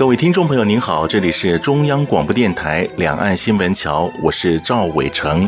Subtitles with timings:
[0.00, 5.46] 各位听众朋友，您好，这里是中央广播电台两岸新闻桥，我是赵伟成。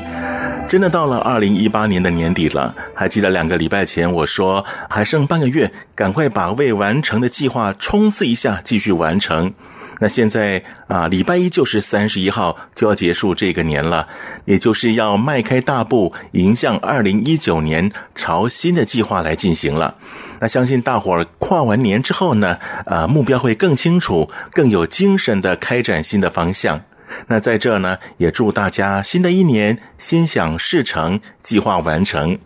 [0.73, 9.53] 真的到了二零一八年的年底了，还记得两个礼拜前我说还剩半个月，赶快把未完成的计划冲刺一下，继续完成。
[10.01, 14.09] 那现在啊，礼拜一就是三十一号就要结束这个年了，
[14.47, 19.97] 也就是要迈开大步迎向二零一九年，朝新的计划来进行了。
[20.41, 26.81] 那相信大伙儿跨完年之后呢，啊，目标会更清楚，更有精神的开展新的方向。
[27.29, 32.39] 那在这呢，也祝大家新的一年心想事成，计划完成。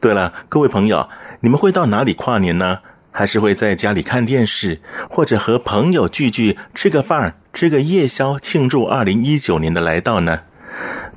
[0.00, 1.08] 对了，各位朋友，
[1.40, 2.78] 你们会到哪里跨年呢？
[3.14, 10.40] 还是会在家里看电视，或者和朋友聚聚吃个饭，吃个夜宵，庆祝二零一九年的来到呢？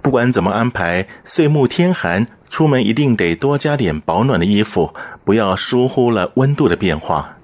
[0.01, 4.93] 不管怎么安排，岁暮天寒，出门一定得多加点保暖的衣服，
[5.23, 7.37] 不要疏忽了温度的变化。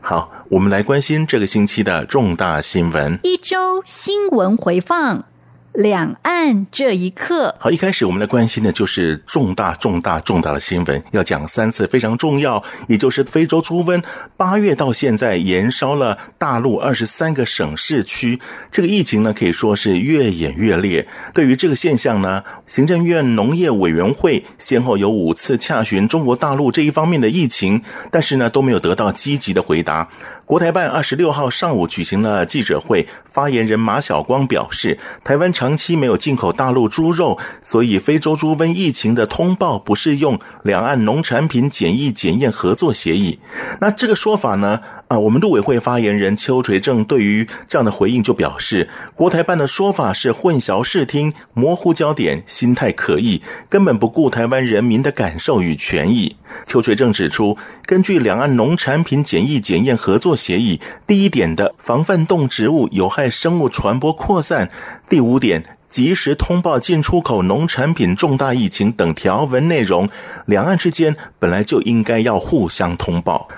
[0.00, 0.38] 好。
[0.50, 3.18] 我们来关心这个星期的重大新闻。
[3.22, 5.26] 一周新闻回放。
[5.72, 14.02] 两岸这一刻，好，一开始我们来关心的就是重大、重大、重大的新闻，要讲三次，非常重要，也就是非洲猪瘟，
[14.36, 18.40] 八月到现在延烧了大陆二十三个省市区，
[18.72, 21.06] 这个疫情呢可以说是越演越烈。
[21.32, 30.08] 对于这个现象呢，行政院农业委员会先后有五次洽询中国大陆这一方面的疫情，但是呢都没有得到积极的回答。
[30.44, 43.36] 国台办二十六号上午举行了记者会，发言人马晓光表示，台湾长期没有进口大陆猪肉，所以非洲猪瘟疫情的通报不适用两岸农产品检疫检验合作协议。
[43.80, 44.78] 那这个说法呢？
[45.08, 56.36] 啊，我们陆委会发言人邱垂正对于这样的回应就表示，国台办的说法是混淆视听、模糊焦点、心态可疑，根本不顾台湾人民的感受与权益。
[56.66, 64.70] 邱垂正指出，根据两岸农产品检疫检验合作协议，第一点的防范动植物有害生物传播扩散，
[65.08, 70.06] 第五点及时通报进出口农产品重大疫情等条文内容，
[70.44, 73.48] 两岸之间本来就应该要互相通报。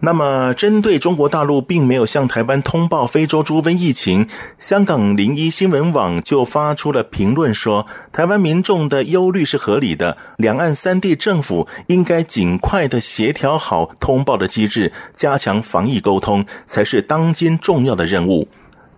[0.00, 18.46] 那么，针对中国大陆并没有向台湾通报非洲猪瘟疫情，香港零一新闻网就发出了评论说，台湾民众的忧虑是合理的，两岸三地政府应该尽快的协调好通报的机制，加强防疫沟通，才是当今重要的任务。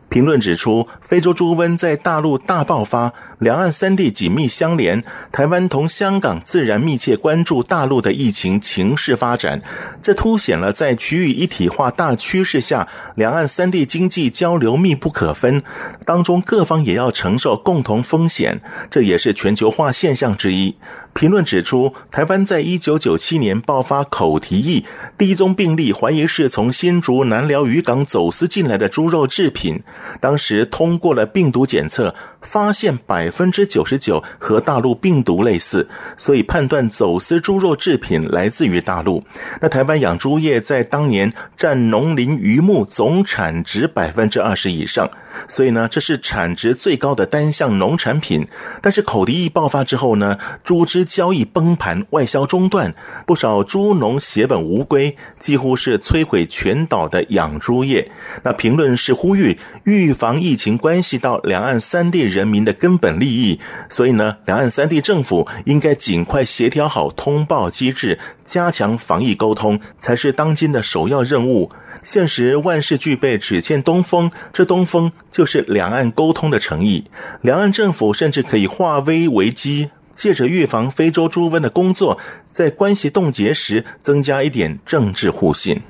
[0.09, 9.61] 评论指出，非洲猪瘟在大陆大爆发，两岸三地紧密相连，台湾同香港自然密切关注大陆的疫情情势发展。
[10.03, 15.63] 这凸显了在区域一体化大趋势下，两岸三地经济交流密不可分，
[16.07, 20.75] 当中各方也要承受共同风险，这也是全球化现象之一。
[21.13, 24.87] 评论指出，台湾在一九九七年爆发口蹄疫，
[25.19, 29.83] 第一宗病例怀疑是从新竹南寮渔港走私进来的猪肉制品。
[30.21, 39.25] 当时通过了病毒检测，发现百分之九十九和大陆病毒类似，所以判断走私猪肉制品来自于大陆。
[39.60, 45.10] 那台湾养猪业在当年占农林渔牧总产值百分之二十以上，
[45.49, 48.47] 所以呢，这是产值最高的单项农产品。
[48.81, 52.94] 但是口蹄疫爆发之后呢，猪只交易崩盘，外销中断，
[53.26, 58.10] 不少猪农血本无归，几乎是摧毁全岛的养猪业。
[58.43, 59.59] 那评论是呼吁。
[59.84, 63.59] 预防疫情关系到两岸三地人民的根本利益，
[63.89, 71.70] 所以呢，两岸三地政府应该尽快协调好通报机制，加强防疫沟通，才是当今的首要任务。
[72.03, 74.31] 现实万事俱备，只欠东风。
[74.53, 77.05] 这东风就是两岸沟通的诚意。
[77.43, 82.19] 两岸政府甚至可以化危为机，借着预防非洲猪瘟的工作，
[82.53, 85.82] 在关系冻结时增加一点政治互信。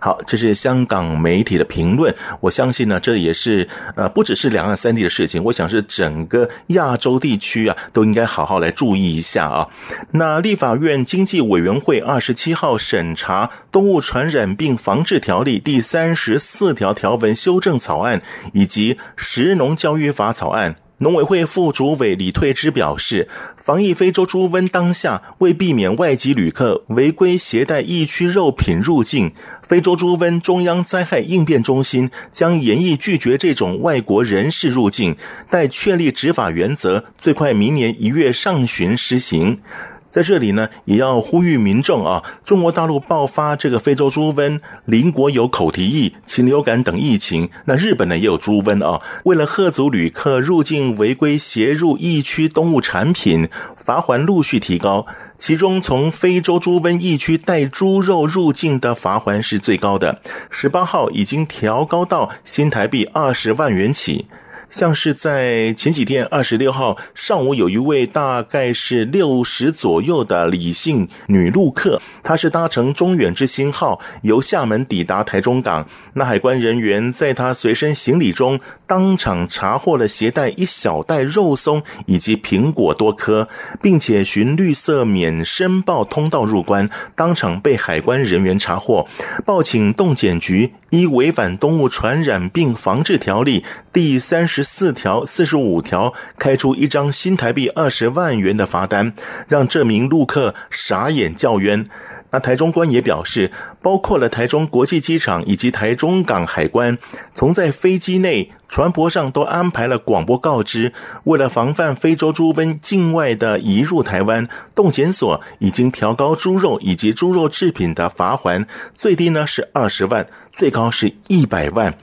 [0.00, 2.14] 好，这是香港媒体的评论。
[2.40, 5.42] 我相信呢，这也是呃，不只是两岸三地的事情。
[5.44, 9.68] 我想是整个亚洲地区啊，都应该好好来注意一下啊。
[10.12, 20.76] 那立法院经济委员会二十七号审查《动物传染病防治条例》第三十四条条文修正草案以及《食农教育法》草案。
[20.98, 29.32] 农委会副主委李退之表示，防疫非洲猪瘟当下，为避免外籍旅客违规携带疫区肉品入境，
[29.62, 35.14] 非洲猪瘟中央灾害应变中心将严议拒绝这种外国人士入境，
[35.50, 39.58] 待确立执法原则，最快明年一月上旬施行。
[40.08, 49.02] 在这里呢，也要呼吁民众啊，中国大陆爆发这个非洲猪瘟，邻国有口蹄疫、禽流感等疫情，那日本呢也有猪瘟啊。
[49.24, 64.26] 为了吓阻旅客入境违规携入疫区动物产品，罚锾陆续提高，其中从非洲猪瘟疫区带猪肉入境的罚锾是最高的，十八号已经调高到新台币二十万元起。
[64.68, 75.86] 像是在前几天，二十六号上午，有一位大概是六十左右的李姓女陆客，她是搭乘中远之星号由厦门抵达台中港。
[76.14, 83.48] 那海关人员在她随身行李中当场查获了携带一小袋肉松以及苹果多颗，
[83.80, 89.06] 并且循绿色免申报通道入关，当场被海关人员查获，
[89.44, 94.55] 报请动检局依违反动物传染病防治条例第三十。
[94.56, 99.12] 十四条、四十五条，开出一张新台币二十万元的罚单，
[99.48, 101.86] 让这名陆客傻眼叫冤。
[102.30, 106.96] 那台中关也表示，包括了台中国际机场以及台中港海关，
[107.34, 110.94] 从在飞机内、船舶上都安排了广播告知。
[111.24, 118.64] 为了防范非洲猪瘟境外的移入台湾，动检所已经调高猪肉以及猪肉制品的罚锾，
[118.94, 121.94] 最低呢是二十万，最高是一百万。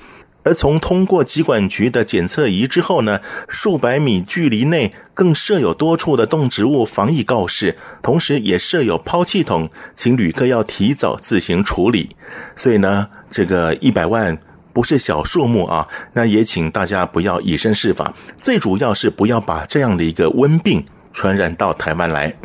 [0.43, 12.15] 而从通过疾管局的检测仪之后呢，数百米距离内更设有多处的动植物防疫告示，同时也设有抛弃桶，请旅客要提早自行处理。
[12.55, 14.37] 所以呢，这个一百万
[14.73, 22.35] 不是小数目啊，那也请大家不要以身试法，最主要是不要把这样的一个瘟病传染到台湾来。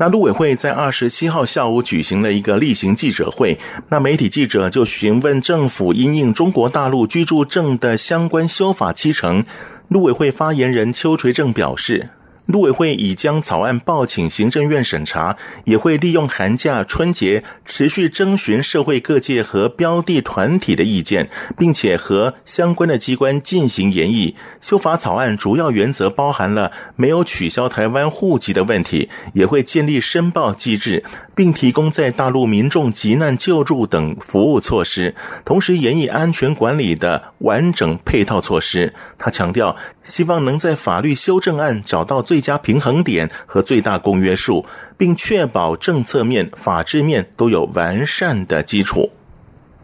[0.00, 3.58] 那陆委会在二十七号下午举行了一个例行记者会，
[3.88, 9.44] 那媒体记者就询问政府因应中国大陆居住证的相关修法七成，
[9.88, 12.10] 陆委会发言人邱垂正表示。
[12.48, 21.28] 陆委会已将草案报请行政院审查，也会利用寒假、春节持续征询社会各界和标的团体的意见，
[21.58, 24.34] 并且和相关的机关进行研议。
[24.62, 31.04] 修法草案主要原则包含了没有取消台湾户籍的问题，也会建立申报机制，
[31.34, 35.14] 并提供在大陆民众急难救助等服务措施，
[35.44, 38.94] 同时研议安全管理的完整配套措施。
[39.18, 42.37] 他强调，希望能在法律修正案找到最。
[42.38, 44.64] 最佳平衡点和最大公约数，
[44.96, 49.10] 并确保政策面、法制面都有完善的基础。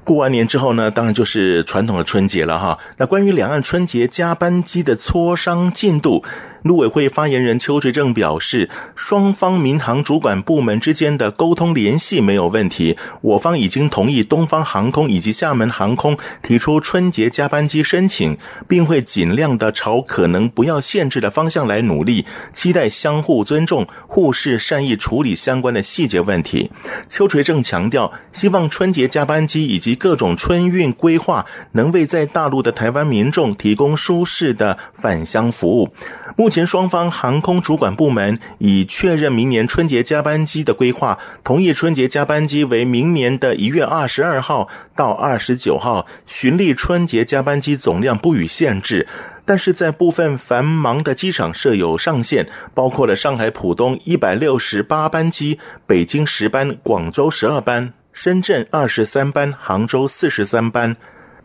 [0.05, 2.79] 过完年之后呢，当然就是传统的春节了哈。
[2.99, 6.23] 那关于两岸春节加班机的磋商进度，
[6.65, 12.97] 陆委会发言人邱垂正表示，双方民航主管部门之间的沟通联系没有问题。
[13.21, 18.35] 我方已经同意东方航空以及厦门航空提出春节加班机申请，
[18.67, 22.25] 并会尽量的朝可能不要限制的方向来努力，
[22.55, 26.71] 期待相互尊重、互视善意处理相关的细节问题。
[27.07, 35.93] 邱垂正强调，希望春节加班机以及各种春运规划能为在大陆的台湾民众提供舒适的返乡服务。
[36.39, 49.09] 目前前双方航空主管部门已确认明年春节加班机的规划，同意春节加班机为明年的一月二十二号到二十九号，循例春节加班机总量不予限制，
[49.45, 55.59] 但是在部分繁忙的机场设有上限，包括了上海浦东一百六十八班机、
[55.89, 57.93] 北京十班、广州十二班。
[58.13, 60.97] 深圳二十三班，杭州四十三班。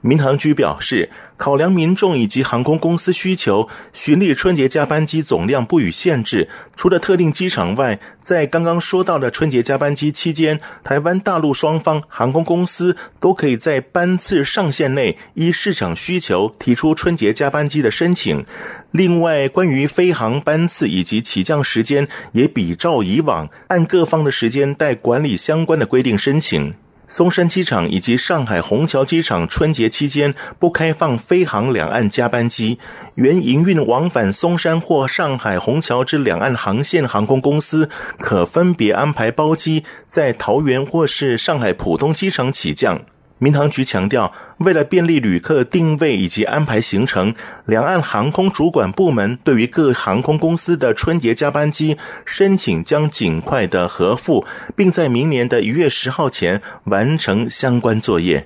[0.01, 6.47] 民航局表示，考量民众以及航空公司需求，循例春节加班机总量不予限制。
[6.75, 18.45] 除了特定机场外，在刚刚说到的春节加班机期间，台湾大陆双方航空公司都可以在班次上限内，依市场需求提出春节加班机的申请。
[18.91, 26.73] 另外，关于飞航班次以及起降时间，也比照以往，按各方的时间待管理相关的规定申请。
[27.09, 32.77] 松山机场以及上海虹桥机场春节期间不开放飞航两岸加班机，
[33.15, 37.89] 原营运往返松山或上海虹桥之两岸航线航空公司
[38.19, 43.01] 可分别安排包机在桃园或是上海浦东机场起降。
[43.39, 47.33] 民航局强调，为了便利旅客定位以及安排行程，
[47.65, 58.45] 两岸航空主管部门对于各航空公司的春节加班机申请将尽快的核付，并在明年的一月十号前完成相关作业。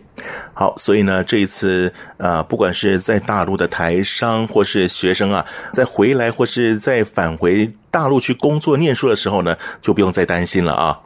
[0.54, 11.00] 好，所以呢，这一次啊、不管是在大陆的台商或是学生啊，在回来或是在返回大陆去工作念书的时候呢，就不用再担心了啊。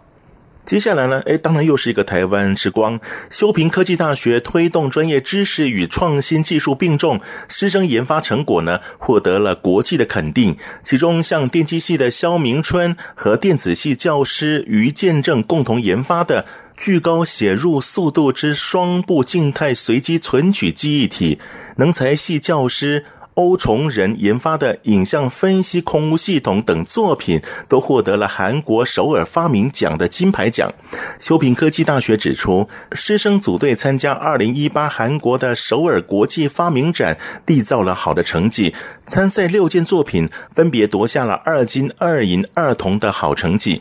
[0.67, 2.99] 接下来呢，诶，当然又是一个台湾之光。
[3.29, 10.57] 修平科技大学推动专业知识与创新技术并重，师生研发成果呢，获得了国际的肯定。
[10.83, 16.45] 其中，像电机系的萧明春和电子系教师于建正共同研发的
[16.75, 21.39] 巨高写入速度之双步静态随机存取记忆体，
[21.77, 23.05] 能材系教师。
[23.37, 27.39] 欧崇仁研发的影像分析空无系统等作品
[27.69, 30.73] 都获得了韩国首尔发明奖的金牌奖。
[31.19, 37.15] 修平科技大学指出，师生组队参加二零一八韩国的首尔国际发明展，
[37.45, 38.73] 缔造了好的成绩。
[39.05, 43.79] 参赛六件作品分别夺下了二金、二银、二铜的好成绩。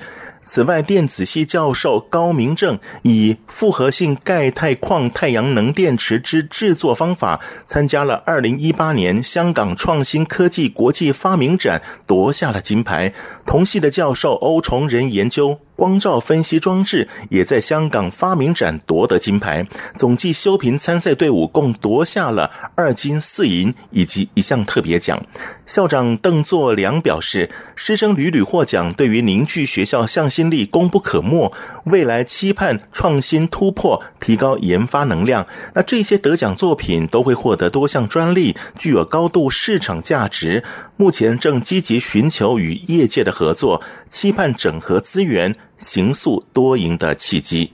[0.49, 13.13] 此外，电子系教授高明正以复合性钙钛矿太阳能电池之制作方法，参加了二零一八年香港创新科技国际发明展，夺下了金牌。
[13.45, 15.59] 同系的教授欧崇仁研究。
[15.77, 19.65] 光照分析装置也在香港发明展夺得金牌，
[19.95, 25.23] 总计修平参赛队伍共夺下了二金四银以及一项特别奖。
[25.67, 31.53] 校长邓作良表示，师生屡屡获奖，对于凝聚学校向心力功不可没。
[31.85, 35.47] 未来期盼创新突破，提高研发能量。
[35.75, 40.65] 那这些得奖作品都会获得多项专利，具有高度市场价值。
[40.97, 45.55] 目前正积极寻求与业界的合作，期盼整合资源。
[45.79, 47.73] 形塑多赢的契机。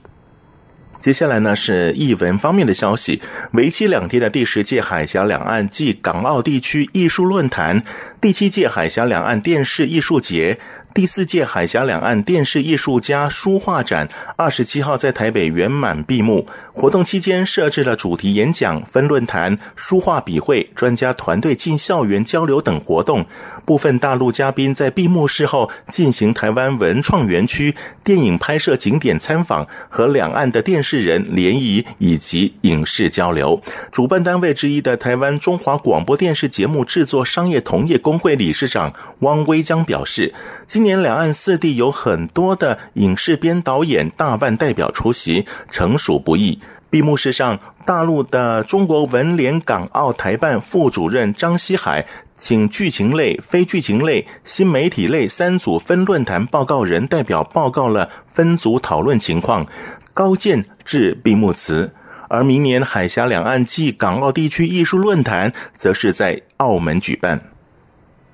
[0.99, 7.83] 接下来呢是译文方面的消息，为期两天的第十届海峡两岸暨港澳地区艺术论坛、
[8.23, 10.57] 第七届海峡两岸电视艺术节。
[10.93, 16.45] 第四届海峡两岸电视艺术家书画展二十七号在台北圆满闭幕。
[16.71, 23.25] 活动期间设置了主题演讲、分论坛、书画笔会、专家团队进校园交流等活动。
[23.65, 33.59] 部分大陆嘉宾在闭幕式后进行台湾文创园区电影拍摄景点参访和两岸的电视人联谊以及影视交流。
[33.91, 40.33] 主办单位之一的台湾中华广播电视节目制作商业同业公会理事长汪威江表示，
[40.65, 46.59] 今年两岸四地有很多的影视编导演、大腕代表出席，成属不易。
[46.89, 52.05] 闭幕式上，大陆的中国文联港澳台办副主任张希海，
[52.35, 59.65] 请剧情类、非剧情类、新媒体类三组分论坛报告人代表报告了分组讨论情况，
[60.13, 61.91] 高见致闭幕词。
[62.29, 67.52] 而明年海峡两岸暨港澳地区艺术论坛，则是在澳门举办。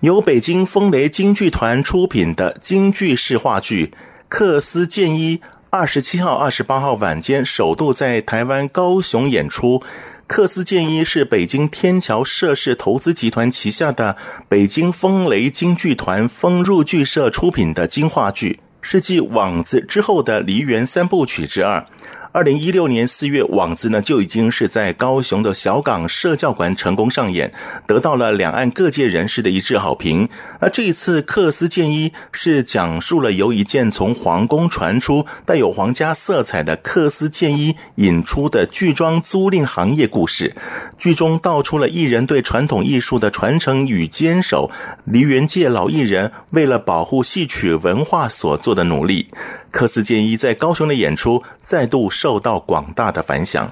[0.01, 3.87] 由北京风雷京剧团出品的京剧式话剧
[4.29, 5.37] 《克斯剑一》，
[5.71, 9.79] 二十七号、二十八号晚间首度在台湾高雄演出。
[10.25, 14.15] 《克斯剑一》是北京天桥社氏投资集团旗下的
[14.47, 21.85] 北京风雷京剧团风入剧社出品的京话剧，是继《网子》之后的梨园三部曲之二。
[22.31, 27.51] 二零一六年四月，网子呢就已经是在高雄的小港社教馆成功上演，
[27.87, 30.29] 得到了两岸各界人士的一致好评。
[30.61, 40.55] 那这一次《克斯剑一》是讲述了由一件从皇宫传出带有皇家色彩的克斯剑一引出的剧装租赁行业故事。
[40.99, 44.69] 剧中道出了艺人对传统艺术的传承与坚守，
[45.03, 49.29] 梨园界老艺人为了保护戏曲文化所做的努力。
[49.71, 53.71] 克斯剑一在高雄的演出再度受到广大的反响。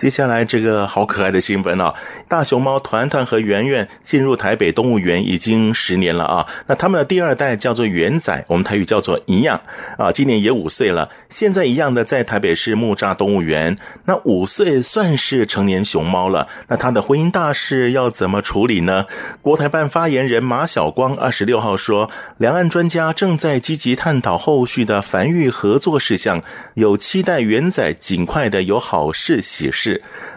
[0.00, 1.94] 接下来这个好可爱的新闻啊！
[2.26, 6.46] 大熊猫团团和圆圆进入台北动物园已经十年了啊。
[6.66, 9.60] 那他们的第二代叫做圆仔，我们台语叫做一样
[9.98, 11.10] 啊，今年也五岁了。
[11.28, 13.76] 现在一样的在台北市木栅动物园，
[14.06, 16.48] 那五岁算是成年熊猫了。
[16.68, 19.04] 那他的婚姻大事要怎么处理呢？
[19.42, 26.42] 国台办发言人马晓光二十六号说，两岸专家正在积极探讨后续的繁育合作事项，
[26.72, 29.89] 有期待圆仔尽快的有好事喜事。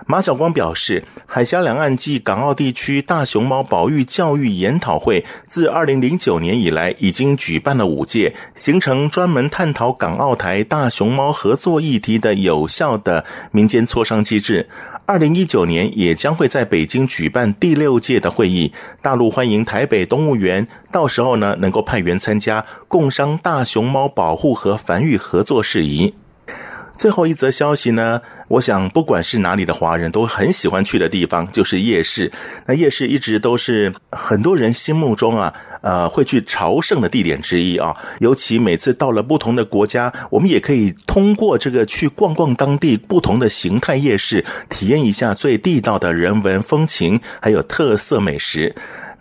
[0.05, 14.69] 马晓光表示，海峡两岸暨港澳地区大熊猫保育教育研讨会自二零零九年以来已经举办了五届，形成专门探讨港澳台大熊猫合作议题的有效的民间磋商机制。
[15.05, 26.13] 二零一九年也将会在北京举办第六届的会议，大陆欢迎台北动物园，到时候呢能够派员参加，共商大熊猫保护和繁育合作事宜。
[26.95, 32.31] 最后一则消息呢，我想不管是哪里的华人都很喜欢去的地方，就是夜市。
[32.65, 37.95] 那夜市一直都是很多人心目中啊，呃，会去朝圣的地点之一啊。
[38.19, 48.73] 尤其每次到了不同的国家，我们也可以通过这个去逛逛当地不同的形态夜市，体验一下最地道的人文风情，还有特色美食。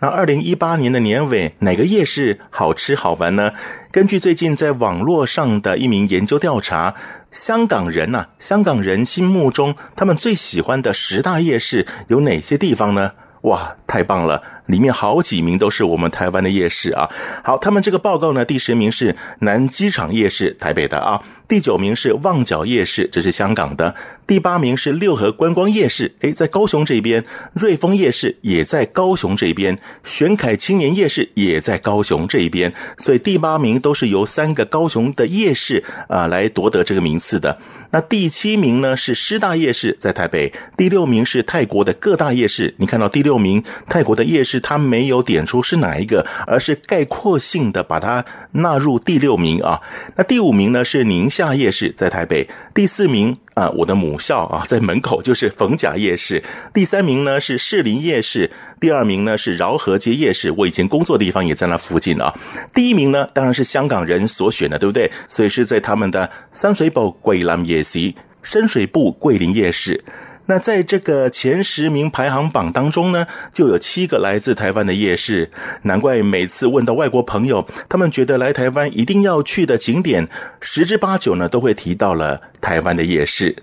[0.03, 3.53] 那二零一八年的年尾，哪个夜市好吃好玩呢？
[3.89, 6.93] 根据最近在网络上的一名研究调查，
[7.31, 13.13] 香港人呐、香港人心目中他们最喜欢的十大夜市有哪些地方呢？
[13.43, 14.43] 哇，太棒了！
[14.67, 17.09] 里面好几名都是我们台湾的夜市啊。
[17.43, 21.21] 好，他们这个报告呢，第十名是南机场夜市，台北的啊。
[21.47, 23.93] 第九名是旺角夜市，这是香港的。
[24.25, 27.23] 第八名是六合观光夜市，诶，在高雄这边。
[27.53, 29.77] 瑞丰夜市也在高雄这边。
[30.03, 32.73] 玄凯青年夜市也在高雄这边。
[32.97, 37.57] 所以第八名都是由三个高雄的夜市啊来夺得这个名次的。
[37.91, 40.51] 那第七名呢是师大夜市，在台北。
[40.77, 42.73] 第六名是泰国的各大夜市。
[42.77, 44.52] 你看到第六名泰国的夜市。
[44.53, 49.81] 是他没有点出是哪一个，而是概括性的把它纳入第六名啊。
[50.15, 52.47] 那第五名呢是宁夏夜市，在台北。
[52.71, 56.43] 第四名啊，我的母校啊， 在门口就是逢甲夜市。
[56.71, 62.31] 第三名呢是士林夜市，第二名呢是饶河街夜市，我以前工作的地方也在那附近啊。
[62.75, 65.09] 第一名呢当然是香港人所选的，对不对？
[65.27, 70.03] 所以是在他们的深水埗桂林夜市，深水埗桂林夜市。
[70.45, 75.49] 那在这个前十名排行榜当中呢，就有七个来自台湾的夜市。
[75.83, 80.27] 难怪每次问到外国朋友，他们觉得来台湾一定要去的景点，
[80.59, 83.55] 十之八九呢都会提到了台湾的夜市。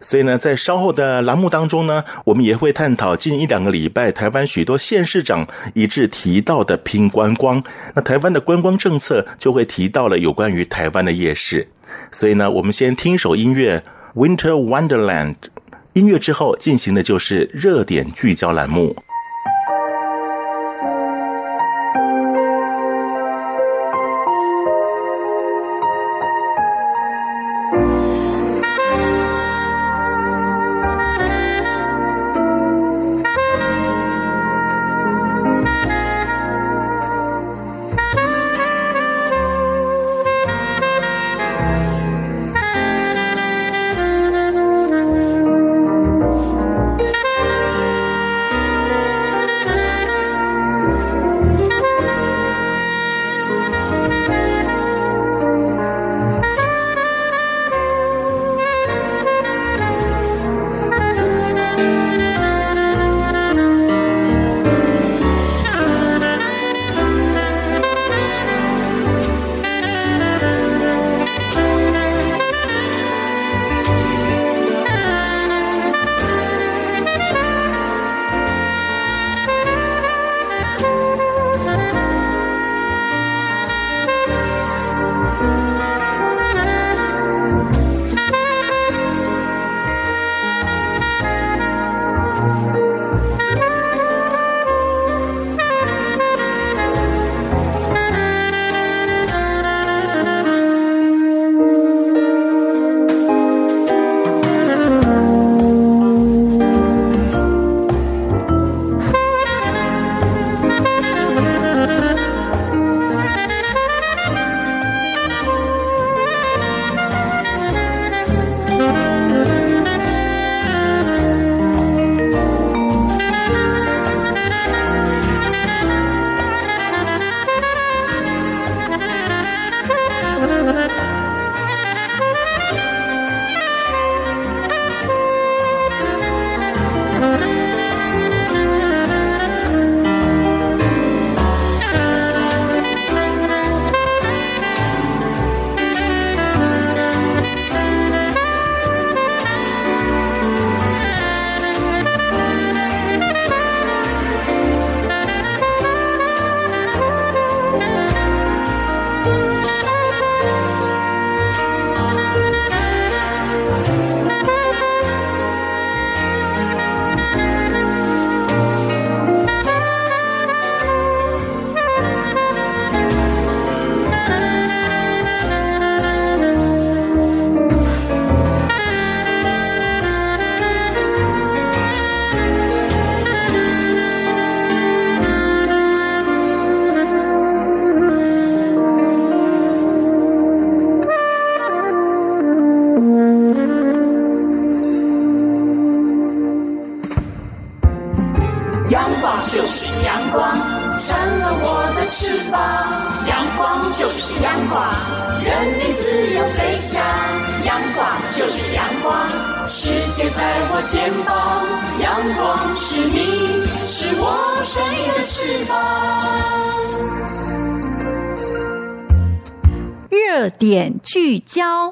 [0.00, 7.62] 所以呢，在稍后的栏目当中呢，我们也会探讨近一两个礼拜台湾许多县市长一致提到的拼观光。
[7.94, 11.66] 那台湾的观光政策就会提到了有关于台湾的夜市。
[12.10, 13.82] 所以呢，我们先听一首音乐，
[14.14, 15.34] 《Winter Wonderland》。
[15.94, 18.94] 音乐之后进行的就是热点聚焦栏目。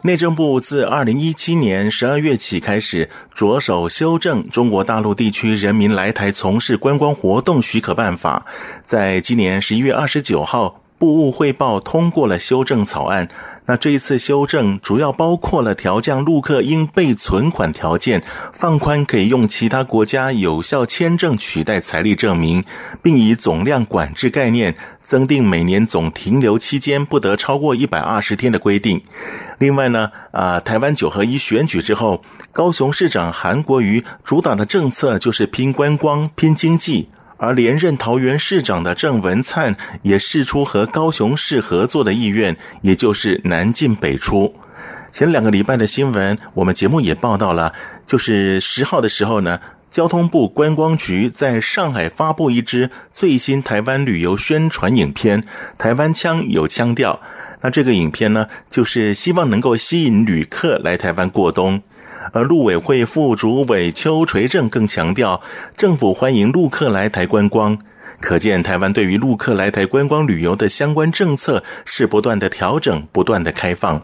[0.09, 8.42] 内政部自二零一七年十二月起开始着手修正《中国大陆地区人民来台从事观光活动许可办法》，
[8.83, 10.81] 在今年十一月二十九号。
[10.99, 13.29] 部务汇报通过了修正草案。
[13.67, 22.65] 那这一次修正主要包括了调降陆客应备存款条件，放宽可以用其他国家有效签证取代财力证明，
[23.03, 29.03] 并以总量管制概念增订每年总停留期间不得超过一百二十天的规定。
[29.59, 37.11] 另外呢，啊，台湾九合一选举之后，高雄市长韩国瑜主导的政策就是拼观光、拼经济。
[37.38, 44.55] 而连任桃园市长的郑文灿也释出和高雄市合作的意愿，也就是南进北出。
[45.11, 47.72] 前两个礼拜的新闻，我们节目也报道了，
[48.05, 55.42] 就是十号的时候呢，交通部观光局在上海发布一支最新台湾旅游宣传影片，
[55.79, 57.18] 台湾腔有腔调。
[57.61, 61.83] 那这个影片呢，就是希望能够吸引旅客来台湾过冬。
[62.33, 65.41] 而陆委会副主委邱垂正更强调，
[65.77, 67.79] 政府欢迎陆客来台观光，
[68.21, 74.03] 可见台湾对于陆客来台观光旅游的相关政策是不断的调整、不断的开放。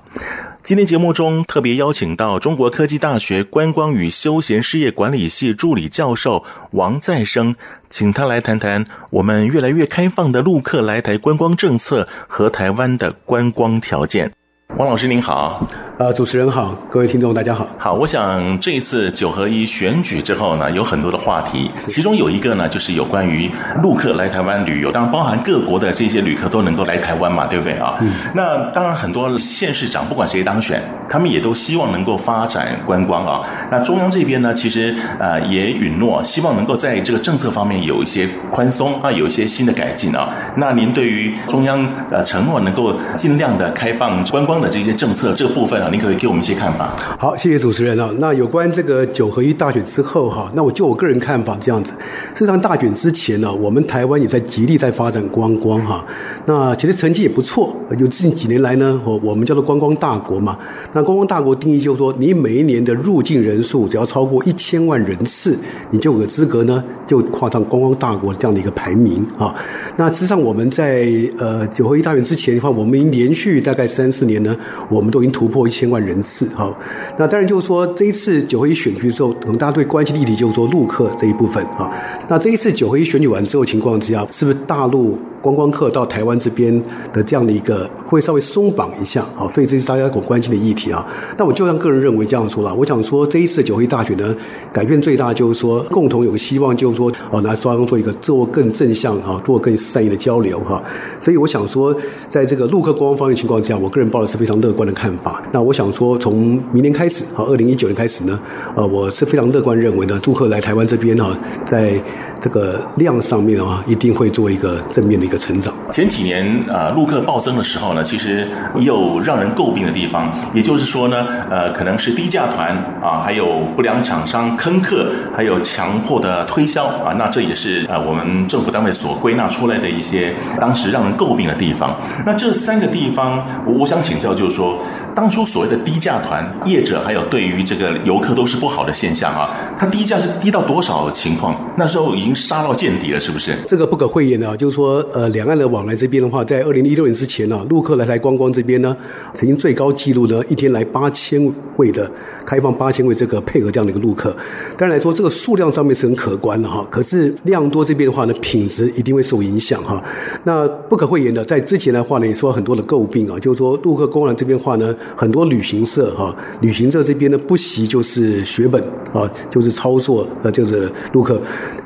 [0.63, 7.55] 今天节目中特别邀请到中国科技大学观光与休闲事业管理系助理教授王再生，
[7.91, 14.33] 请他来谈谈我们越来越开放的陆客来台观光政策和台湾的观光条件。
[14.77, 15.65] 王老师您好。
[15.97, 17.65] 呃，主持人好，各位听众大家好。
[17.79, 23.49] 好，我想这一次九合一选举之后呢，有很多的话题，其中有一个呢，就是有关于
[23.81, 27.97] 陆客来台湾旅游，当然包含各国的这些旅客都能够来台湾嘛，对不对啊？
[28.01, 28.11] 嗯。
[28.35, 33.41] 那当然，很多县市长不管谁当选，他们也都希望能够发展观光啊。
[33.71, 40.29] 那中央这边呢，其实呃也允诺，希望能够在这个政策方面有一些宽松啊，有一些新的改进啊。
[40.57, 46.91] 那您对于中央呃承诺能够尽量的开放观光的这些政策这个部分啊，您可以给我们一些看法。
[47.19, 48.11] 好，谢谢主持人啊。
[48.19, 51.93] 那有关这个九合一大选之后哈，那我就我个人看法这样子。
[52.33, 56.05] 事实上，大选之前呢，我们台湾也在极力在发展观光哈。
[56.47, 60.57] 那其实成绩也不错，就近几年来呢，我我们叫做观光大国嘛。
[60.95, 65.59] 那观光大国定义就是说，你每一年的入境人数只要超过一千万人次，
[65.91, 69.55] 你就有资格呢，就跨上观光大国这样的一个排名啊。
[69.97, 71.07] 那实际上我们在
[71.39, 74.57] 呃九合一大选之前的话，我们已经连续大概三四年呢，
[74.89, 76.73] 我们都已经突破一千万人次，哈，
[77.19, 81.91] 那当然就是说，这一次九合一选举之后，可能大家最关心的议题就是说陆客这一部分啊。
[82.29, 89.21] 那这一次九合一选举完之后情况之下，是不是大陆观光客到台湾这边的这样的一个会稍微松绑一下？
[89.39, 91.07] 啊，所以这是大家所关心的议题啊。
[91.37, 94.35] 但我就像个人认为这样说了，我想说这一次的九合一大选呢，
[94.73, 100.83] 改变最大就是说，共同有个希望就是说，哦，来双方做一个做更正向哈，做更善意的交流哈。
[101.21, 101.95] 所以我想说，
[102.31, 105.43] 在这个陆客观光方面情况之下，我个人抱的是非常乐观的看法。
[105.53, 106.15] 那我想说。
[106.25, 108.39] 从明年开始，啊，二零一九年开始呢，
[108.77, 112.01] 呃，我是非常乐观认为呢，陆客来台湾这边哈，在
[112.41, 115.73] 这个量上面啊，一定会做一个正面的一个成长。
[115.91, 131.97] 前几年啊，陆客暴增的时候呢，其实也有让人诟病的地方，也就是说呢，呃，可能是低价团啊，还有不良厂商坑客，还有强迫的推销啊，那这也是呃我们政府单位所归纳出来的一些当时让人诟病的地方。
[132.27, 134.79] 那这三个地方，我我想请教，就是说，
[135.15, 141.55] 当初所谓的低低价团业者还有对于这个游客都是不好的现象啊，它低价是低到多少情况？
[141.77, 143.57] 那时候已经杀到见底了，是不是？
[143.65, 148.97] 这个不可讳言的啊，就是说，呃，两岸的往来这边的话，在二零一六年之前呢，陆客来台观光这边呢，
[149.33, 152.11] 曾经最高纪录呢，一天来八千位的
[152.45, 154.35] 开放八千位这个配合这样的一个陆客。
[154.77, 160.03] 当然来说，这个数量上面是很可观的哈，可是量多这边的话呢，品质一定会受影响哈。
[160.43, 165.85] 那不可讳言的，在之前的话呢，也说很多的诟病啊，就是说陆客公园这边话呢，很多旅行。
[165.85, 168.83] 社哈，旅行社这边呢，不惜就是血本
[169.13, 171.39] 啊，就是操作呃，就是陆客，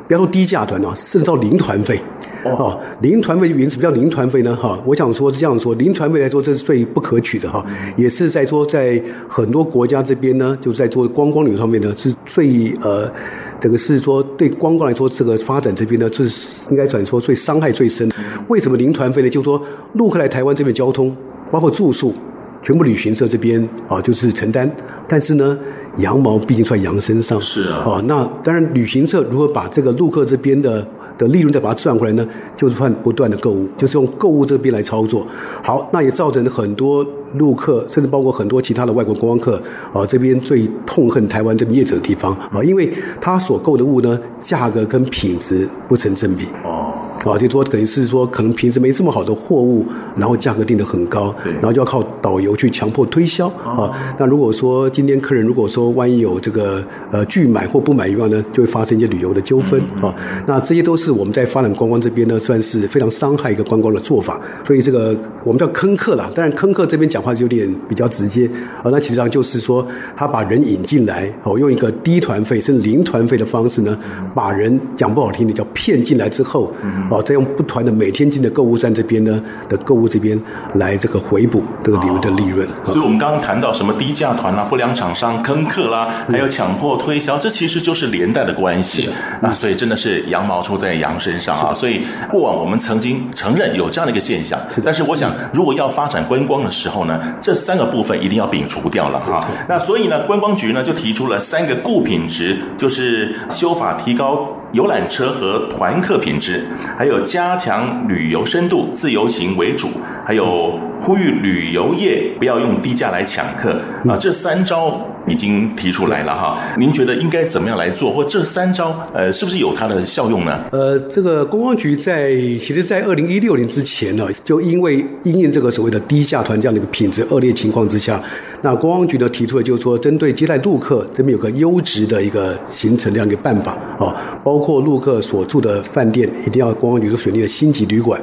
[0.07, 2.01] 不要说低价团啊，甚至到零团费
[2.45, 4.55] 哦，零团费原因什么叫零团费呢？
[4.55, 7.65] 哈，我想说是这样说，零团费来说，这是最不可取的哈，
[7.97, 13.11] 也是在说在很多国家这边呢，就在做观光旅游方面呢，是最呃，
[13.59, 16.25] 这个是说对观光来说，这个发展这边呢，是
[16.71, 18.09] 应该算说最伤害最深。
[18.49, 19.29] 为什么零团费呢？
[19.29, 19.61] 就是说
[19.95, 21.15] 陆客来台湾这边交通，
[21.51, 22.15] 包括住宿。
[22.61, 24.69] 全部旅行社这边啊，就是承担，
[25.07, 25.57] 但是呢，
[25.99, 32.27] 羊毛毕竟在羊身上，是啊，哦，那当然，旅行社如何把这个陆客这边的的利润再把它赚回来呢？
[32.55, 35.27] 就是换不断的购物，就是用购物这边来操作。
[35.63, 39.61] 好，那也造成了很多陆客，甚至包括很多其他的外国观光客
[39.93, 46.45] 啊，这边最痛恨台湾这边业者的地方啊，因为他所购的物呢，价格跟品质不成正比。
[46.65, 46.93] 哦。
[47.25, 49.85] 啊，就说等于是说，可能平时没这么好的货物，
[50.17, 53.91] 然后价格定得很高，然后就要靠导游去强迫推销啊。
[54.19, 60.15] 那如果说今天客人如果说万一有这个呃拒买或不买的话呢，就会发生一些旅游的纠纷啊。
[60.47, 64.41] 那这些都是我们在发展观光这边呢，算是非常伤害一个观光的做法。
[64.65, 66.31] 所以这个我们叫坑客啦。
[66.35, 68.49] 当然坑客这边讲话就有点比较直接
[68.83, 68.91] 啊。
[68.91, 73.99] 那其实上就是说，他把人引进来哦，用一个低团费甚至零团费的方式呢，
[74.35, 76.73] 把人讲不好听的叫骗进来之后。
[77.11, 80.41] 哦，再用不团的每天进的购物站这边呢的购物这边
[80.75, 82.67] 来这个回补这个里面的利润。
[82.85, 89.09] 哦，所以我们刚刚谈到什么低价团啦、不良厂商坑客啦，还有强迫推销，这其实就是连带的关系。
[89.41, 91.75] 那所以真的是羊毛出在羊身上啊。
[91.75, 94.81] 所以过往我们曾经承认有这样的一个现象，是。
[94.81, 99.47] 但是我想，如果要发展观光的时候呢，这三个部分一定要摒除掉了哈。
[99.69, 104.47] 那所以呢，观光局呢就提出了三个固品质，就是修法提高。
[104.73, 109.89] 游览车和团客品质，还有加强旅游深度，自由行为主，
[110.27, 115.01] 还有呼吁旅游业不要用低价来抢客啊，这三招。
[115.31, 118.13] 已经提出来了哈，您觉得应该怎么样来做？
[118.13, 120.61] 或这三招，呃，是不是有它的效用呢？
[120.71, 128.23] 呃，这个公安局在其实，在二零一六年之前呢，就因为因应这个所谓的低价团这样的一个品质恶劣情况之下，
[128.63, 138.21] 那公安局呢提出了就是说，针对接待陆客这边有个优质的一个行程这样一个办法啊，包括陆客所住的饭店一定要公安局所选定的星级旅馆。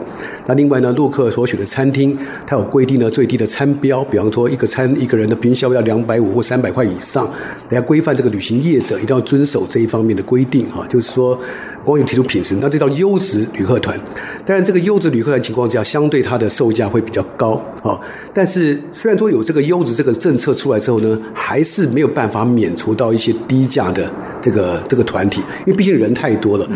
[0.47, 7.29] 那另外呢，陆客所选的餐厅，它有规定的最低的餐标，比方说一个餐一个人的平均消费要两百五或三百块以以上，
[7.69, 11.37] 来规范这个旅行业者一定要遵守这一方面的规定哈，就是说，
[11.83, 13.99] 光有提出品质，那这叫优质旅客团。
[14.45, 17.99] 当然，这个优质旅客团情况下，相对它的售价会比较高啊。
[18.33, 24.09] 但是，虽然说有这个优质这个政策出来之后呢，还是没有办法免除到一些低价的
[24.41, 26.67] 这个这个团体，因为毕竟人太多了。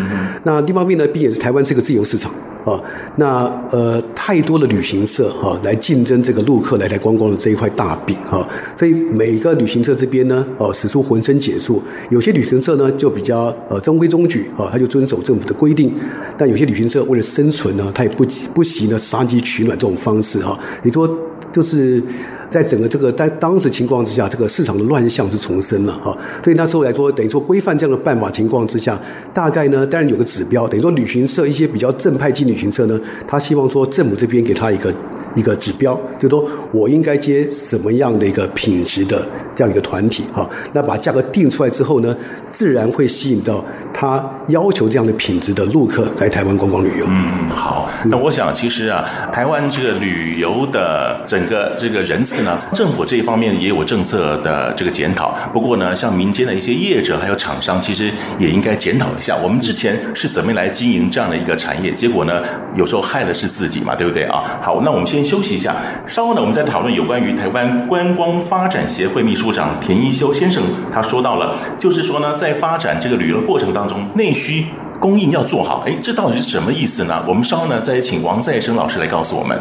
[0.44, 2.32] 那另一方面呢，毕竟也是台湾是个自由市场
[2.66, 2.82] 啊。
[3.16, 11.82] 那呃，太多的旅行社哈来竞争这个陆客来来观光的这一块大饼哈，所以每个旅行社这边呢，哦，使出浑身解数。
[12.10, 15.94] 有些旅行社呢就比较呃中规中矩啊，他就遵守政府的规定。
[16.38, 20.60] 但有些旅行社为了生存呢，他也不不惜呢杀鸡取卵这种方式哈。
[20.84, 21.08] 你说
[21.52, 22.04] 就是。
[22.50, 29.00] 在整个这个在当时情况之下，这个市场的乱象是重生了哈，所以那时候来说，等于说规范这样的办法情况之下，
[29.32, 34.92] 大概呢，当然有个指标，等于说旅行社一些比较正派级旅行社呢，他希望说政府这边给他一个。
[35.36, 42.16] 一个指标，就是说我应该接什么样的一个品质的这样一个团体哈，那把价格定出来之后呢，
[42.52, 43.64] 自然会吸引到
[43.94, 47.06] 他要求这样的品质的陆客来台湾观光旅游。
[47.08, 55.36] 嗯，好，那我想其实啊，台湾这个旅游的整个这个人次呢，政府这一方面也有政策的这个检讨。
[55.54, 62.42] 不过呢，像民间的一些业者还有厂商，其实也应该检讨一下，我们之前是怎么来经营这样的一个产业，结果呢，
[62.76, 64.44] 有时候害的是自己嘛，对不对啊？
[64.62, 65.19] 好，那我们先。
[65.20, 65.76] 先休息一下，
[66.08, 77.22] 稍后呢，我们再讨论有关于台湾观光发展协会秘书长田一修先生，他说到了，就是说呢，在发展这个旅游过程当中，内需供应要做好，哎，这到底是什么意思呢？
[77.28, 79.60] 我们稍后呢，再请王再生老师来告诉我们。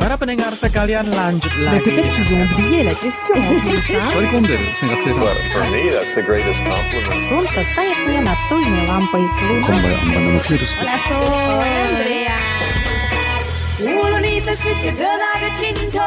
[14.40, 15.98] 在世界的那个尽头，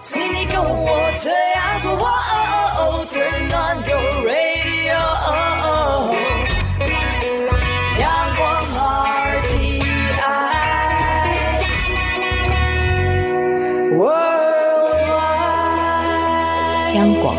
[0.00, 1.96] 请你跟我这样做。
[3.10, 4.96] Turn on your radio，
[7.98, 8.04] 阳
[8.36, 8.40] 光
[9.42, 9.84] RTI
[13.98, 15.02] Worldwide，
[16.94, 17.36] 央广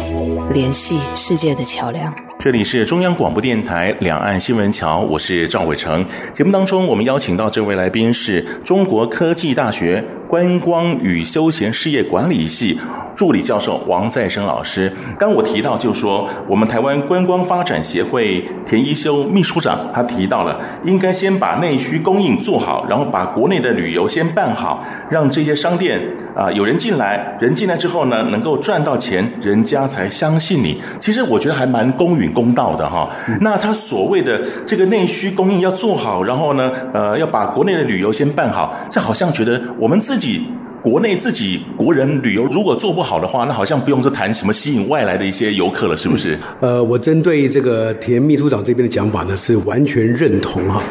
[0.53, 2.13] 联系世界的桥梁。
[2.43, 6.05] 这里是中央广播电台两岸新闻桥，我是赵伟成。
[6.33, 12.77] 节目当中，我们邀请到这位来宾是中国科技大学观光与休闲事业管理系
[13.15, 14.91] 助理教授王再生老师。
[15.17, 26.01] 刚我提到，就说我们台湾观光发展协会田一修秘书长他提到了，应该先把内需供应做好，然后把国内的旅游先办好，让这些商店
[26.35, 30.81] 啊、有人进来，人进来之后呢，能够赚到钱，人家才相信你。
[30.99, 32.32] 其实我觉得还蛮公允。
[32.33, 40.41] 公道的哈，那他所谓的这个内需供应要做好，然后呢，呃，要把国内的旅游先办好，这好像觉得我们自己
[40.81, 46.37] 国内自己国人旅游如果做不好的话，那好像不用说谈什么吸引外来的一些游客了，是不是？
[46.59, 50.81] 呃，我针对这个田秘书长这边的讲法呢，是完全认同哈。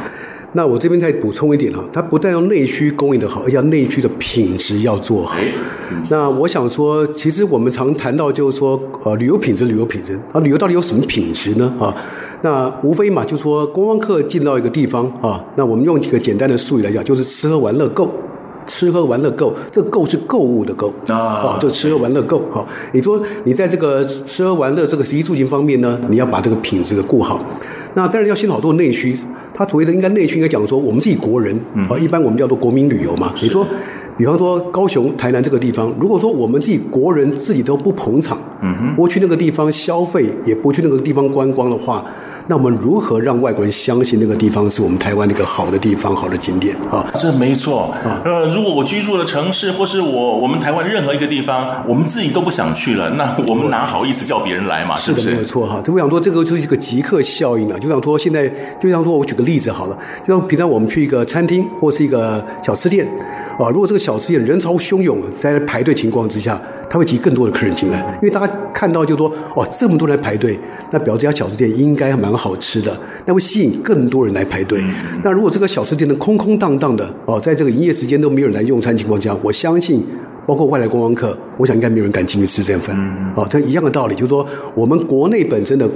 [0.55, 5.39] 那我这边再补充一点哈，它不但要内需供应的好，而且要内需的品质要做好。
[6.11, 11.75] 那我想说，其实我们常谈到就是说，呃，旅游品质，旅游品质，啊，旅游到底有什么品质呢？
[11.81, 11.95] 啊，
[12.43, 18.11] 那无非嘛，就是说观光客进到一个地方啊，那我们用几个简单的术语来讲，就是吃喝玩乐够。
[18.67, 22.43] 吃喝玩乐够，这个够是购物的够啊，这个吃喝玩乐够。
[22.51, 27.41] 好，你说你在这个吃喝玩乐这个食衣住行方面呢，你要把这个品质给顾好。
[27.95, 29.17] 那当然要先好做内需，
[29.53, 31.55] 他所谓的应该内需应该讲说，我们自己国人
[31.89, 33.33] 啊，一般我们叫做国民旅游嘛。
[33.43, 33.67] 你说，
[34.17, 42.05] 比方说高雄、台南这个地方，如果说我们自己国人自己都不捧场，嗯哼，不去那个地方消费，也不去那个地方观光的话。
[42.49, 47.07] 那我们如何让外国人相信那个地方是我们台湾的一个好的地方、好的景点啊？
[47.15, 48.21] 这没错啊。
[48.25, 54.99] 呃，如果我居住的城市或是我我们台湾任何一个地方，我们自己都不想去了，那我们哪好意思叫别人来嘛？
[54.99, 55.23] 是不是？
[55.23, 55.81] 是的，没有错哈。
[55.85, 57.79] 这我想说，这个就是一个极客效应啊。
[57.79, 58.49] 就想说，现在
[58.81, 63.07] 就像说我举个例子好了，就像平常我们去一个餐厅或是一个小吃店
[63.59, 66.61] 啊，如果这个小吃店人潮汹涌，在排队情况之下。
[66.93, 70.59] 他会集更多的客人进来，因为大家看到就说哦，这么多人来排队，
[70.91, 74.85] 那表示这家小吃店应该蛮好吃的，那会吸引更多人来排队。
[75.25, 80.05] 那如果这个小吃店呢空空荡荡的哦，在这个营业时间都没有人来用餐情况下，我相信
[80.47, 82.95] 包括外来观光客，我想应该没有人敢进去吃这饭。
[83.35, 85.89] 哦，这一样的道理，就是说我们国内本身的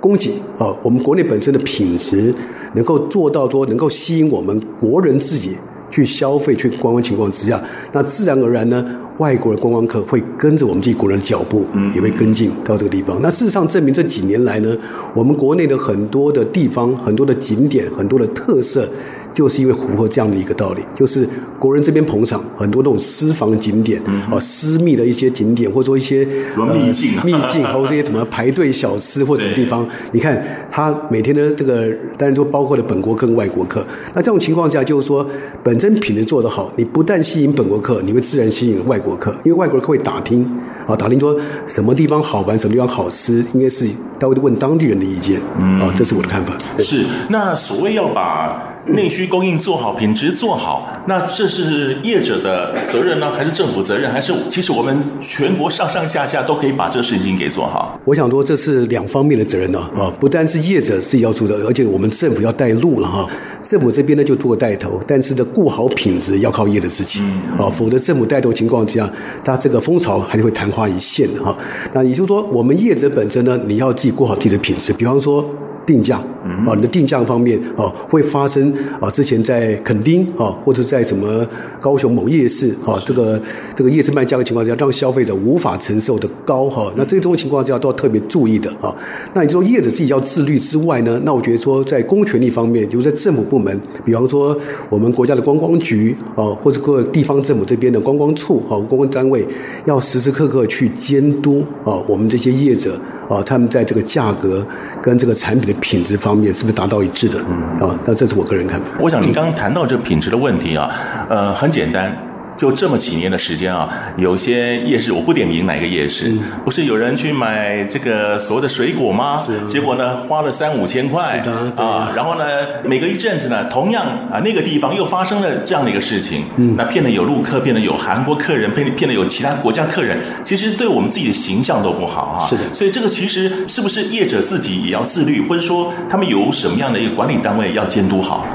[0.00, 2.34] 供给哦，我们国内本身的品质
[2.72, 5.58] 能够做到说能够吸引我们国人自己
[5.92, 8.84] 去消费去观光情况之下，那自然而然呢。
[9.18, 13.20] 外国的观光客会跟着我们自己国人的脚步，也会跟进到这个地方。
[13.20, 14.74] 那事实上证明这几年来呢，
[15.14, 18.88] 我们国内的很多的地方、很多的景点、很多的特色。
[19.34, 21.26] 就是因为符合这样的一个道理，就是
[21.58, 33.86] 国人这边捧场，很多那种私房景点，嗯、啊，私密的一些景点，或者说一些什么秘境、啊、秘境，还有这些什么排队小吃或者什么地方， 你看他每天的这个，当然都包括了本国客跟外国客。
[34.14, 35.26] 那这种情况下，就是说
[35.62, 40.44] 本身品质做得好，你不但吸引本国客，你会自然吸引外国客，因为外国客会打听，
[40.86, 41.34] 啊，打听说
[41.66, 45.40] 什么地方好玩，什么地方好吃，应该是他会问当地人的意见，
[45.80, 46.52] 啊，这是我的看法。
[46.78, 48.68] 是，那所谓要把。
[48.84, 57.98] 内需供应做好，品质做好，那这是业者的责任呢，还是政府责任，还是其实我们全国上上下下都可以把这个事情给做好？
[58.04, 63.26] 我想说，这是两方面的责任呢，啊，不单是业者自己要做的，而且我们政府要带路了哈。
[63.62, 67.20] 政府这边呢就做个带头，但是呢，顾好品质要靠业者自己
[67.58, 69.10] 啊，否则政府带头情况之下，
[69.44, 71.56] 它这个风潮还是会昙花一现的哈。
[71.92, 75.44] 那也就是说，我们业者本身呢，你要自己顾好自己的品质，比方说。
[75.84, 76.22] 定价
[76.66, 81.46] 啊，你的定价方面啊，会发生啊，之前在垦丁啊，或者在什么
[81.80, 83.40] 高雄某夜市啊，这个
[83.74, 88.94] 这个夜市卖价的情况下，让消费者无法承受的高哈，那这种情况下都要特别注意的啊。
[89.34, 94.56] 那你说业者自己要自律之外呢，那我觉得说在公权力方面，比如在政府部门，比方说
[94.88, 99.46] 我们国家的观光局啊，或者各地方政府这边的观光处啊，观光单位，
[99.84, 104.66] 要时时刻刻去监督啊，我们这些业者啊，他们在这个价格
[105.02, 105.78] 跟这个产品的。
[105.82, 107.38] 品质方面是不是达到一致的？
[107.48, 108.86] 嗯，啊，那这是我个人看法。
[109.00, 110.90] 我想您刚刚谈到这个品质的问题啊，
[111.28, 112.16] 呃，很简单。
[112.62, 119.36] 就这么几年的时间啊，有些夜市我不点名哪个夜市，嗯、不是有人去买这个所谓的水果吗？
[119.36, 122.44] 是、啊，结果呢花了三五千块，是的，啊，然后呢
[122.84, 132.46] 每隔一阵子呢，同样啊那个地方又发生了这样的一个事情，嗯，那骗了有陆客，骗了有韩国客人，骗骗了有其他国家客人，其实对我们自己的形象都不好啊。
[132.46, 138.46] 是的，所以这个其实是不是业者自己也要自律，或者说他们有什么样的一个管理单位要监督好？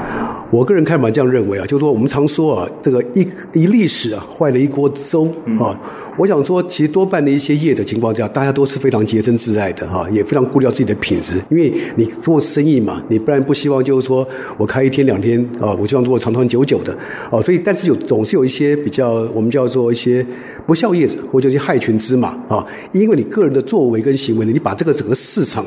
[0.50, 3.20] 我个人看法这样认为啊，就是说我们常说啊，这个一
[3.52, 5.26] 一历史啊，坏了一锅粥
[5.58, 5.74] 啊。
[6.16, 11.40] 我想说，其实多半的一些业者情况下，大家都是非常洁身自爱的哈，也非常顾虑自己的品质。
[11.50, 16.96] 因为你做生意嘛，你不然不希望就是说我开一天两天啊，我希望做长长久久的
[17.30, 17.42] 哦。
[17.42, 20.24] 所以，但是有总是有一些比较，我们叫做一些
[20.66, 22.64] 不孝业者或者一些害群之马啊。
[22.92, 25.64] 因为你个人的作为跟行为呢，你把这个整个市场。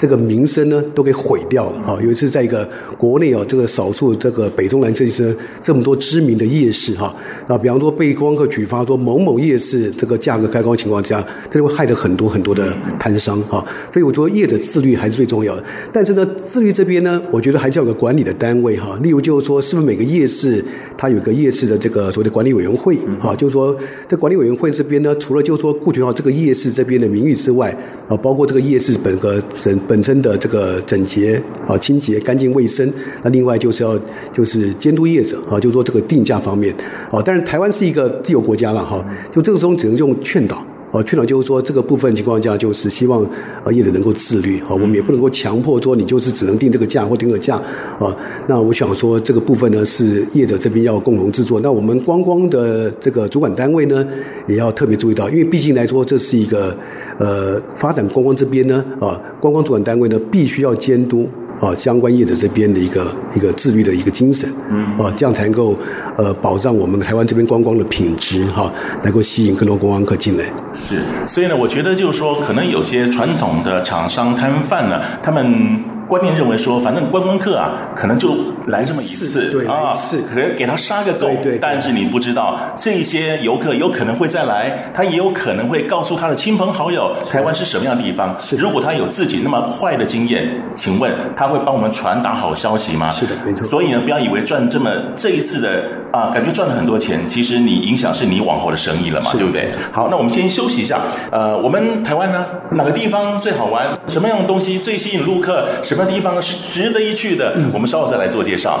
[0.00, 1.98] 这个名声呢，都给毁掉了哈。
[2.02, 7.14] 有一次，在一个国内啊，这个少数这个北中南这些这么多知名的夜市哈，
[7.46, 13.62] 啊，比方说被光客举发说某某夜市这个价格开高情况下，这会害得很多很多的摊商哈。
[13.92, 15.62] 所以我觉得业者自律还是最重要的。
[15.92, 18.98] 但是呢，自律这边呢，我觉得还是要个管理的单位哈。
[19.02, 20.64] 例如就是说，是不是每个夜市
[20.96, 23.36] 它有个夜市的这个所谓的管理委员会啊？
[23.36, 23.76] 就是说，
[24.08, 27.70] 这管理委员会这边呢，除了就是说顾全好这个夜市这边的名誉之外
[28.08, 29.78] 啊，包括这个夜市本个整。
[29.90, 32.88] 本身的这个整洁啊、清洁、干净、卫生。
[33.24, 33.98] 那另外就是要
[34.32, 36.72] 就是监督业者啊，就是说这个定价方面
[37.10, 37.20] 啊。
[37.24, 40.64] 但是台湾是一个自由国家了哈，就这个时候只能用劝导。
[40.92, 43.24] 哦，劝导就是说，这个部分情况下，就是希望
[43.64, 44.60] 呃业者能够自律。
[44.62, 47.56] 好，我们也不能够强迫说你就是只能定这个价或定个价。
[47.98, 48.16] 啊，
[48.48, 51.60] 那我想说，这个部分呢是业者这边要共同制作。
[51.60, 54.06] 那我们观光的这个主管单位呢，
[54.48, 56.76] 也要特别注意到，因为毕竟来说，这是一个
[57.18, 61.28] 呃发展观光这边呢，啊，观光主管单位呢必须要监督。
[61.60, 65.76] 啊，相关业者这边的一个一个自律的一个精神，嗯，啊，这样才能够
[66.16, 70.44] 呃保障我们台湾这边观光的品质哈，能够吸引更多观光客进来。
[70.74, 75.84] 是，所以呢，我觉得就是说，可能有些传统的厂商摊贩呢，他们。
[76.10, 78.34] 观念认为说，反正观光客啊，可能就
[78.70, 88.34] 来这么一次，对，啊，一次可能给他杀个狗，对，对，对，但是你不知道，这些游客有可能会再来，他也有可能会告诉他的亲朋好友，台湾是什么样的地方。
[88.38, 93.10] 是，如果他有自己那么快的经验，请问他会帮我们传达好消息吗？
[93.10, 93.66] 是的，没错。
[93.66, 99.70] 所以呢，不要以为赚这么这一次的啊，感觉赚了很多钱，其实你影响是你往后的生意了嘛，对不对？
[99.92, 101.00] 好，那我们先休息一下。
[101.30, 103.88] 呃，我们台湾呢，哪个地方最好玩？
[104.06, 105.68] 什么样的东西最吸引陆客？
[105.82, 106.60] 什么地方是？
[106.70, 108.80] 值得一去的，我们稍后再来做介绍。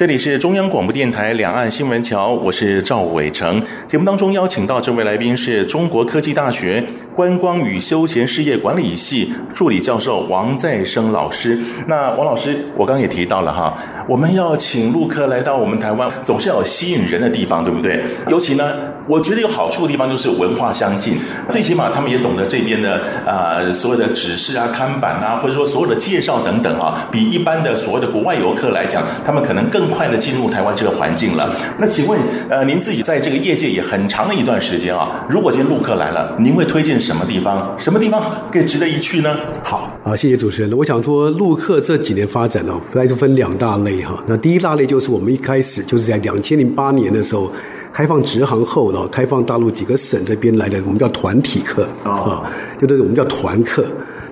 [0.00, 3.62] 这里是中央广播电台两岸新闻桥，我是赵伟成。
[3.84, 6.82] 节目当中邀请到这位来宾是中国科技大学
[7.14, 11.58] 观光与休闲事业管理系助理教授王再生老师。
[11.86, 13.76] 那王老师，我刚也提到了哈，
[14.08, 18.02] 我们要请陆客来到我们台湾，总是要有吸引人的地方，对不对？
[18.30, 18.72] 尤其呢，
[19.10, 29.90] 我觉得有好处的地方就是文化相近，最起码他们也懂得这边的啊、呃、所有的指示啊、看板啊，或者说所有的介绍等等啊，比一般的所谓的国外游客来讲，他们可能更。
[29.90, 31.52] 快的进入台湾这个环境了。
[31.76, 32.16] 那请问，
[32.48, 35.26] 呃，您自己在这个业界也很长的一段时间啊。
[35.28, 37.74] 如果今天陆客来了，您会推荐什么地方？
[37.76, 39.36] 什么地方更值得一去呢？
[39.64, 40.72] 好啊，谢谢主持人。
[40.78, 44.14] 我想说，陆客这几年发展呢，大概就分两大类哈。
[44.28, 47.50] 那第一大类就是我们一开始就是在两千零八年的时候
[47.92, 52.42] 开放直航后呢，开放大陆几个省这边来的，我们叫团体客啊，
[52.78, 53.84] 就是我们叫团客。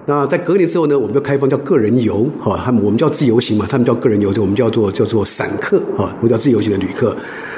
[0.07, 7.15] 那在隔年之后呢，我们就开放叫个人游，哈，他们我们叫自由行嘛，他们叫个人游，就我们叫做叫做散客，哈，我叫自由行的旅客。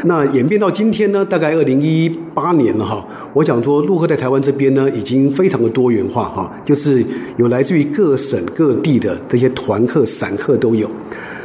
[0.07, 7.05] 那演变到今天呢，大概二零一八年了哈，我想说陆客在台湾这边呢，已经非常的多元化哈，就是
[7.37, 10.91] 有来自于各省各地的这些团客、散客都有。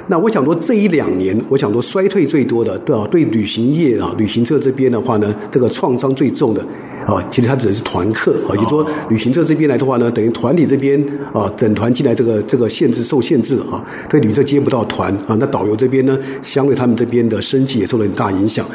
[0.07, 6.61] 那我想说，这一两年，我想说衰退最多的，对啊，对旅行业啊，旅行社这边的话呢，这个创伤最重的
[7.07, 11.03] 啊，其实它指的是团客啊，也就是说旅行社这边来的话呢，等于团体这边
[11.33, 18.65] 啊，整团进来这个这个限制受限制啊，对旅行社接不到团啊，那导游这边呢，相对他们这边的生计也受了很大影响。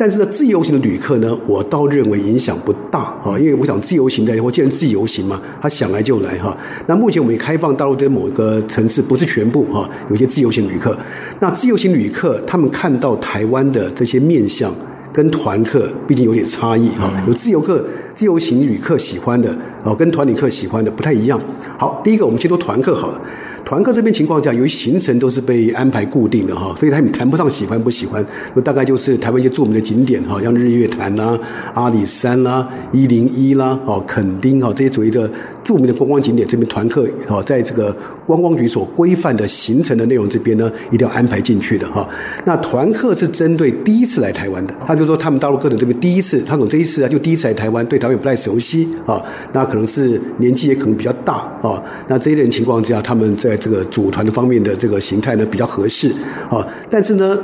[0.00, 6.56] 但是呢，自由行的旅客呢，我倒认为影响不大啊，因为我想自由行的，我既然自由行嘛，他想来就来哈。
[6.86, 10.96] 那目前我们也开放大陆的某一个城市，不是全部哈，有些自由行旅客。
[11.38, 14.72] 那自由行旅客他们看到台湾的这些面相，
[15.12, 17.12] 跟团客毕竟有点差异哈。
[17.26, 17.84] 有自由客、
[18.20, 19.48] 自由行旅客喜欢的
[19.82, 21.40] 哦，跟团旅客喜欢的不太一样。
[21.78, 23.18] 好，第一个我们先说团客好了。
[23.62, 28.24] 团客这边情况下，由于行程都是被安排固定的哈，所以他们谈不上喜欢不喜欢，
[28.64, 31.38] 大概就是台湾一些著名的景点哈，像日月潭啦、
[31.72, 35.30] 阿里山啦、一零一啦、哦垦丁哈这些所谓的
[35.62, 37.94] 著名的观光景点，这边团客哦，在这个
[38.26, 42.08] 观光局所规范的行程的内容这边呢，一定要安排进去的哈。
[42.44, 56.12] 那团客是针对第一次来台湾的，他就说他们大陆客的这边第一次，他从这一次啊就第一次来台湾，对台湾也不太熟悉啊，那可能是年纪也可能比较大啊，那这一类情况之下，他们在这个组团的方面的这个形态呢，比较合适
[56.50, 57.38] 啊，但是呢，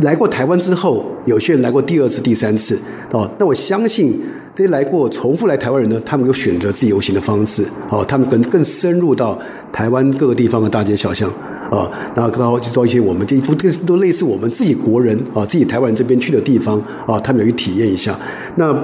[0.00, 2.78] 来过台湾之后，有些人来过第二次、第三次
[3.10, 4.20] 哦，那我相信
[4.54, 9.38] 这些来过重复来台湾人呢，他们有选择自由行的方式哦，他们可能更深入到
[9.70, 11.30] 台湾各个地方的大街小巷
[11.70, 13.54] 啊，然后然后去做一些我们这都
[13.86, 18.18] 都类似我们自己国人啊，自己台湾人这边去的地方啊，他们有去体验一下
[18.56, 18.74] 那。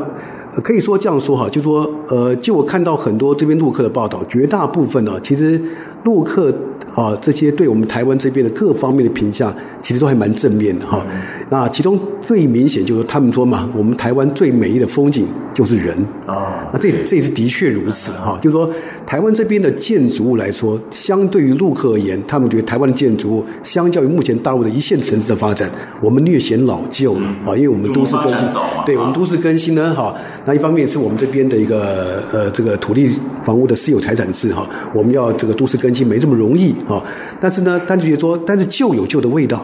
[0.61, 5.61] 可以说这样说哈，就说呃，就我看到很多这边陆客的报道，绝大部分呢，其实
[6.05, 6.53] 陆客
[6.99, 11.01] 啊，这些对我们台湾这边的各方面的评价，其实都还蛮正面的哈。
[11.49, 15.25] 那其中最明显就是他们说嘛，我们台湾最美丽的风景
[15.55, 15.97] 就是人
[16.27, 16.69] 啊。
[16.73, 18.37] 那这这也是的确如此哈。
[18.43, 18.69] 就是说，
[19.07, 25.71] 台湾这边的建筑物来说，相对于陆客而言，他们觉得台湾的建筑物相较于目前大陆的一线城市的发展，
[26.03, 27.55] 我们略显老旧了啊。
[27.55, 28.49] 因为我们都市更新，
[28.85, 30.13] 对我们都市更新呢哈。
[30.45, 33.09] 那一方面是我们这边的一个呃这个土地
[33.45, 36.75] 房屋的私有财产制哈，我们要这个都市更新没这么容易。
[36.89, 37.03] 啊，
[37.41, 39.59] 但是呢，单纯就说，但是旧有旧的味道，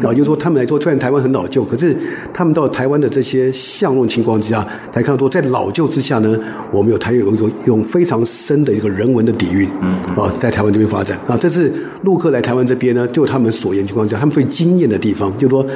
[0.00, 1.96] 啊，就是说他们来说，虽然台湾很老旧，可是
[2.32, 6.38] 他们到台湾的这些巷弄情况之下，才看到说，在老旧之下呢，
[6.70, 11.72] 我们有台有一种一种非常深的一个人文的底蕴，嗯，啊，在台湾这边发展啊，这是
[12.02, 15.66] 陆客来台湾这边呢，就他们所言情况下，他们最惊艳的地方，就是说。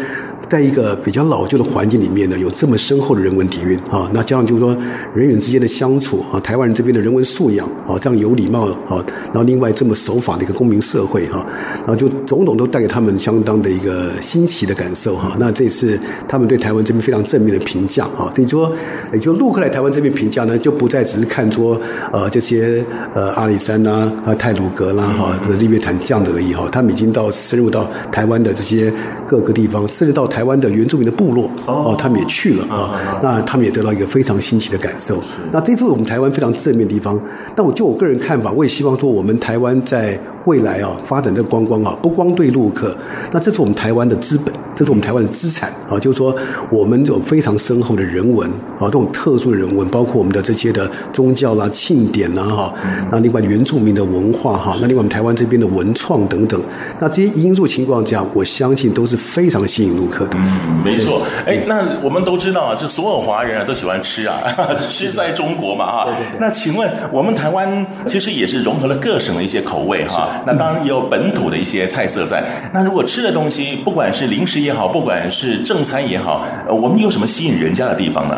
[0.51, 4.77] 在一个比较老旧的环境里面呢，有这么深厚的人文底蕴啊，那加上就是说
[5.15, 11.47] 人与人之间的相处啊，台湾人这边的人文素养啊，这样有礼貌啊，然后另外这么守法的一个公民社会哈，
[11.79, 15.37] 然后就种种都带给他们相当的一个新奇的感受哈。
[15.39, 15.97] 那这次
[16.27, 18.73] 他们对台湾这边非常正面的评价啊，所以说
[19.13, 21.81] 也就陆客来台湾这边评价呢，就不再只是看说
[22.11, 22.85] 呃这些
[23.15, 28.93] 呃阿里山呐啊太鲁阁啦哈日月潭这样的而已哈，他们已经到深入到台湾的这些
[29.29, 30.40] 各个地方，甚至到台。
[30.41, 35.23] 台湾的原住民的部落哦，他们也去了啊，那他们也得到一个非常新奇的感受。
[35.53, 37.21] 那这是我们台湾非常正面的地方。
[37.55, 42.97] 那我就我个人看法，我也希望说，我们台湾在未来啊发展这个观光啊，不光对陆客，
[43.33, 45.99] 那这是我们台湾的资本，这是我们台湾的资产啊。
[45.99, 46.35] 就是说，
[46.71, 52.75] 我们有非常深厚的人文啊，这种特殊的人文，包括我们的这些的宗教啦、庆典啦哈，
[53.11, 56.59] 那另外原住民的文化哈，那另外我们台湾这边的文创等等，
[56.99, 60.27] 那这些因素情况下，我相信都是非常吸引陆客。
[60.37, 61.23] 嗯，没错。
[61.47, 64.41] 哎，那我们都知道啊，就所有华人啊都喜欢吃啊，
[64.89, 66.05] 吃在中国嘛啊。
[66.05, 66.39] 对对对。
[66.41, 70.29] 那请问，我们台湾其实也是融合了各省的一些口味哈。
[70.47, 72.45] 那当然也有本土的一些菜色在。
[72.73, 78.37] 那如果吃的东西，不管是零食也好，不管是正餐也好，呃我们有什么吸引人家的地方呢？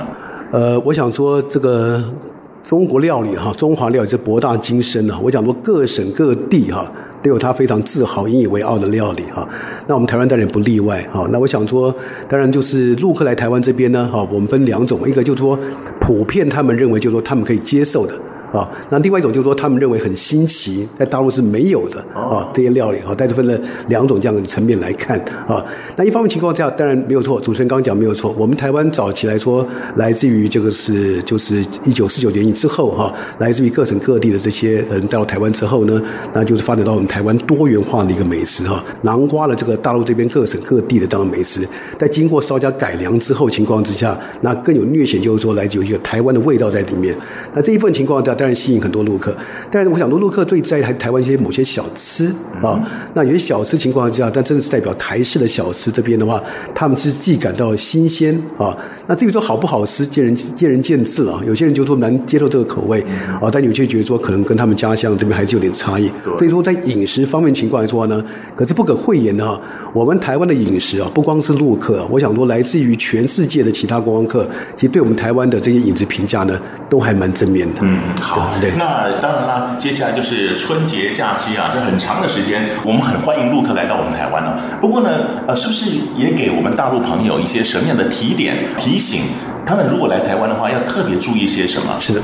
[0.50, 2.02] 呃，我想说这个。
[2.62, 5.18] 中国料理哈，中华料理是博大精深的。
[5.18, 6.86] 我讲说各省各地哈
[7.22, 9.48] 都有他非常自豪、引以为傲的料理哈。
[9.86, 11.28] 那我们台湾当然不例外哈。
[11.30, 11.94] 那我想说，
[12.28, 15.58] 当然就是陆客来台湾这边呢哈，我们分两种，一个就是说
[16.00, 18.14] 普遍他们认为就是说他们可以接受的。
[18.52, 25.64] 啊，那另外一种就是说，他们认为很新奇，在大陆是没有的啊，这些料理啊，大家分了两种这样的层面来看啊。
[25.96, 28.34] 那一方面情况下，当然没有错，主持人刚刚讲没有错。
[28.38, 36.02] 我们台湾早期来说，来自于这个是就是一九四九年之后哈，来自于各省各地的这些人到台湾之后呢，
[36.34, 47.16] 那就是发展到我们台湾多元化的一个美食哈，囊括了这个大陆这边各省各地的这样的美食，在经过稍加改良之后情况之下，那更有略显就是说来自于一个台湾的味道在里面。
[47.54, 48.36] 那这一部分情况下。
[48.42, 49.32] 当然吸引很多陆客，
[49.70, 52.26] 但是我想说，陆客最在意台台湾一些某些小吃
[52.60, 52.76] 啊。
[53.14, 56.42] 那有些小吃情况下，但真的是代表台式的小吃这边的话，
[56.74, 58.76] 他们是既感到新鲜啊。
[59.06, 61.40] 那至于说好不好吃，见仁见仁见智啊。
[61.46, 63.00] 有些人就说难接受这个口味
[63.40, 66.10] 啊，但有些觉得说可能跟他们家乡这边还是有点差异。
[66.36, 68.24] 所以说在饮食方面情况来说呢，
[68.56, 69.60] 可是不可讳言的哈，
[69.94, 77.82] 我们台湾的饮食啊，不光是陆客，我想说来自于全世界的其他观光客，其实对我们台湾的这些饮食评价呢，都还蛮正面的。
[77.82, 78.00] 嗯。
[78.32, 84.58] 好，对，那当然啦，接下来就是春节假期啊，这很长的时间，我们很欢迎陆客来到我们台湾了。
[84.80, 85.10] 不过呢，
[85.46, 89.24] 呃，是不是也给我们大陆朋友一些什么样的提点、提醒？
[89.66, 91.94] 他们如果来台湾的话，要特别注意些什么？
[92.00, 92.22] 是的。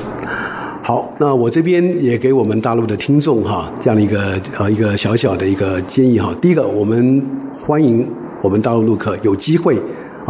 [0.83, 6.35] 好，那我这边也给我们大陆的听众哈，这样的一个呃一个小小的一个建议哈。
[6.41, 8.09] 第一个，我们欢迎
[8.41, 9.79] 我们大陆陆客有机会。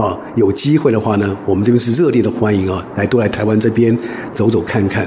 [0.01, 3.99] 啊，有机会的话呢，我们这边是热烈的欢迎啊，来多来台湾这边
[4.33, 5.05] 走走看看。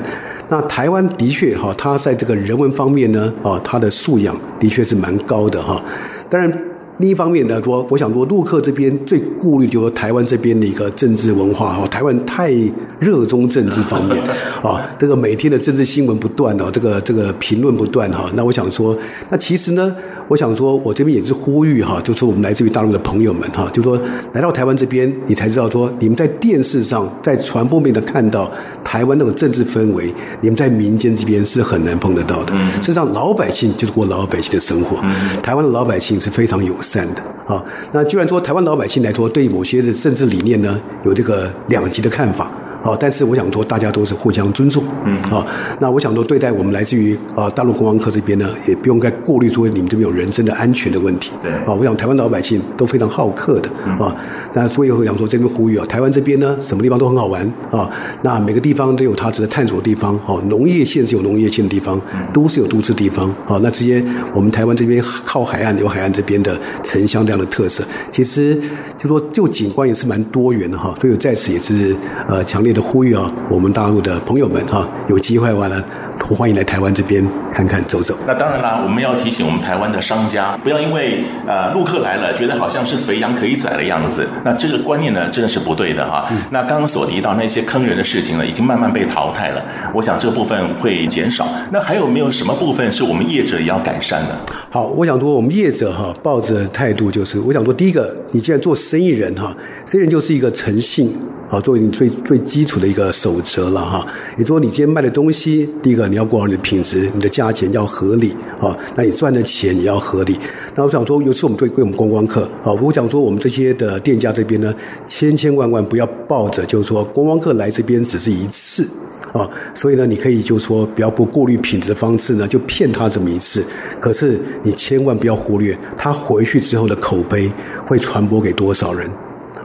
[0.50, 5.82] 那台湾的确哈，它在这个人文方面呢，啊，它的素养的确是蛮高的哈。
[6.30, 6.70] 当然。
[7.02, 12.54] 另一方面呢，说我想说，陆客这边最顾虑就是台湾这边的一个政治文化哈，台湾太
[12.99, 14.24] 热衷政治方面
[14.62, 18.32] 啊， 这个每天的政治新闻不断哦，这个这个评论不断哈。
[18.36, 18.95] 那我想说，
[19.32, 19.93] 那其实呢，
[20.28, 23.99] 我想说我这边也是呼吁哈，就是我们来自于大陆的朋友们哈，就说
[24.34, 28.52] 来到台湾这边，你才知道说，你们在电视上、在传播面的看到
[28.84, 32.54] 台湾那种政治氛围，你们在民间这边是很难碰得到的。
[32.76, 34.97] 事实际上，老百姓就是过老百姓的生活，
[35.41, 36.91] 台湾的老百姓是非常友善。
[36.92, 37.64] 善的啊，
[37.94, 42.52] 那居然说台湾老百姓来说，对某些的政治理念呢，有这个两极的看法。
[42.84, 45.20] 啊，但是我想说大家都是互相尊重，嗯。
[45.32, 45.46] 啊，
[45.80, 51.52] 那我想说对待我们来自于啊大陆观光客这边呢，也不用该过滤说你们这边有人身的安全的问题，对。
[51.52, 53.70] 啊，我想台湾老百姓都非常好客的
[54.04, 54.16] 啊，
[54.54, 57.90] 那所以我想说这边呼吁啊，台湾这边呢什么地方都很好玩啊，
[58.24, 62.02] 那每个地方都有它值得探索的地方，哦，农业县是有农业县的地方，
[62.34, 64.04] 都市有都市地方，好，那这些
[64.34, 68.60] 我们台湾这边靠海岸有海岸这边的城乡这样的特色，其实
[68.98, 71.96] 就说就景观也是蛮多元的哈，所以在此也是
[72.28, 75.84] 呃强烈的呼吁啊，我们大陆的朋友们哈，有机会的话呢，
[76.19, 78.15] 欢迎来台湾这边看看走走。
[78.26, 86.28] 那当然啦，我们要提醒我们台湾的商家，不要因为呃陆客来了，觉得好像是肥羊可以宰的样子，那这个观念呢真的是不对的哈。
[86.32, 89.63] 嗯、那刚刚所提到那些坑人的事情呢，已经慢慢被淘汰了，
[89.93, 91.47] 我想这个部分会减少。
[91.72, 94.36] 那还有没有什么部分是我们业者也要改善的？
[94.69, 99.55] 好，我想说我们业者哈，抱着态度就是，我想说第一个，你既然做生意人哈，
[99.86, 101.13] 生意人就是一个诚信。
[101.52, 104.08] 好，作为你最最基础的一个守则了哈。
[104.38, 108.74] 也就是说，你今天卖的东西，第一个你要过好你的品质，你的价钱要合理啊。
[108.95, 110.39] 那你赚的钱也要合理。
[110.76, 114.74] 那我想说，尤其我们对对我们观光客啊，我想说我们这些的店家这边呢，
[115.06, 118.88] 千千万万不要抱着就是说观光客来这边只是一次
[119.34, 123.62] 啊，所以呢，你可以就是说不要不过滤品质的方式呢，就骗他这么一次。
[123.99, 127.52] 可是你千万不要忽略他回去之后的口碑
[127.86, 129.10] 会传播给多少人。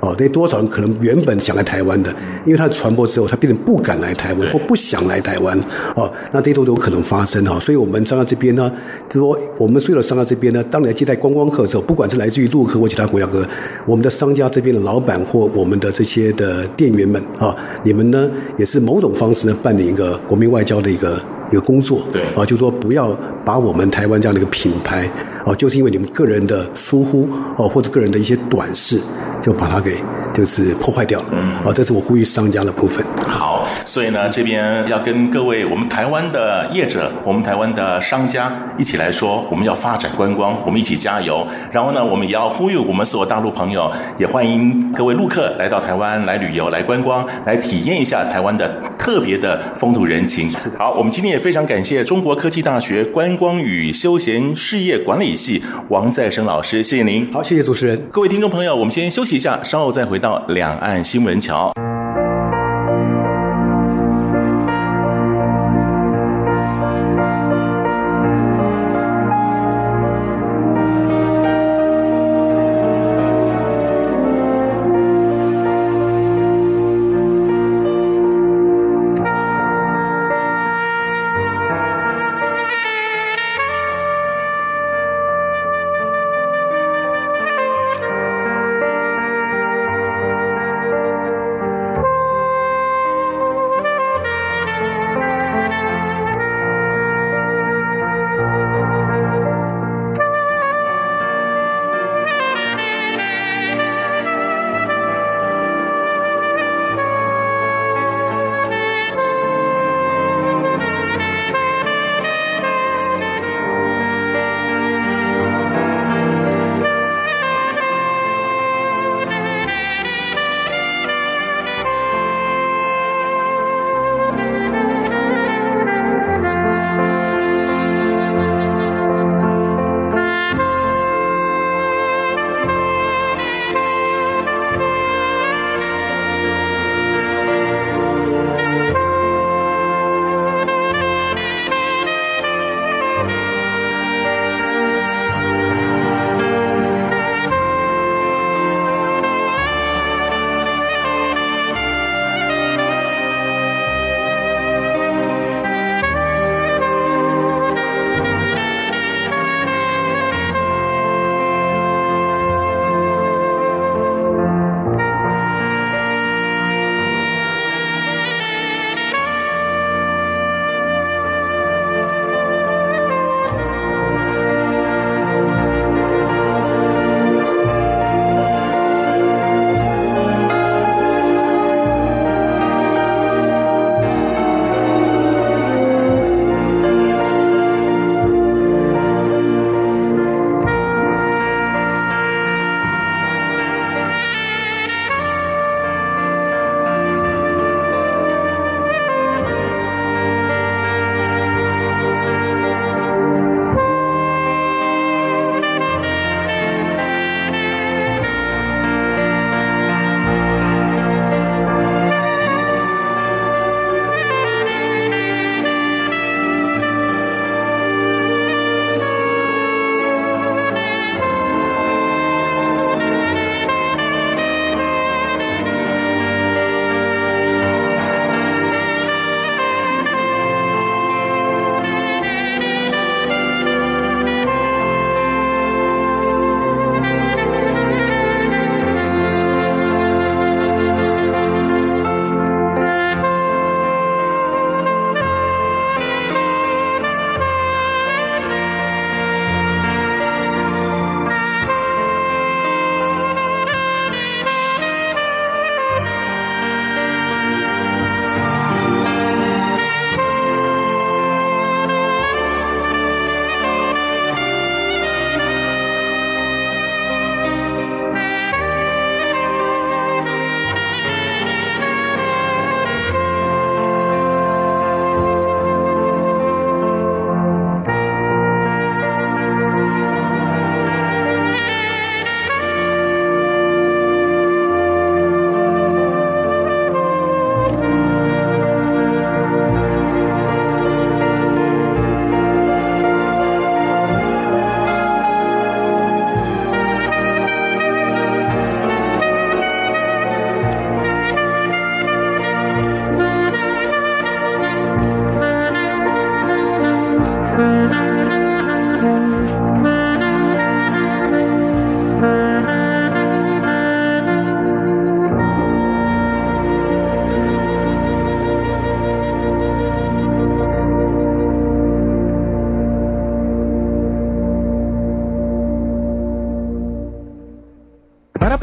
[0.00, 5.58] 哦，那多少人可能原本想来台湾的，因为他传播之后，他变成不敢来台湾或不想来台湾。
[5.94, 7.58] 哦，那这些都有可能发生哈。
[7.58, 8.70] 所以，我们商家这边呢，
[9.08, 13.46] 就说我们所有的商家这边呢，当你来接待观光客的时候，不管是来自于陆客或其他国家客，
[13.86, 21.20] 我们的商家这边的老板或我们的这些的店员们啊，你们呢也是某种方式呢办理一个国民外交的一个
[21.50, 22.06] 一个工作。
[22.12, 25.08] 对啊，就说不要把我们台湾这样的一个品牌。
[25.44, 29.00] 哦，就是因为你们个人的疏忽哦，或者个人的一些短视，
[29.40, 29.96] 就把它给
[30.34, 31.26] 就是破坏掉了。
[31.30, 33.06] 嗯，啊，这是我呼吁商家的部分。
[33.28, 41.46] 好，所以呢，这边要跟各位我们台湾的业者，我们台湾的商家一起来说，我们要发展观光，我们一起加油。
[41.70, 50.52] 然后呢，我们也要呼吁我们所有大陆朋友，也欢迎各位陆客来到台湾来旅游、来观光、来体验一下台湾的特别的风土人情。
[50.78, 57.30] 好，我们今天也非常感谢中国科技大学观光与休闲事业管理系王再生老师，谢谢您。
[57.32, 58.00] 好，谢谢主持人。
[58.10, 61.72] 各位听众朋友，我们先休息一下，稍后再回到两岸新闻桥。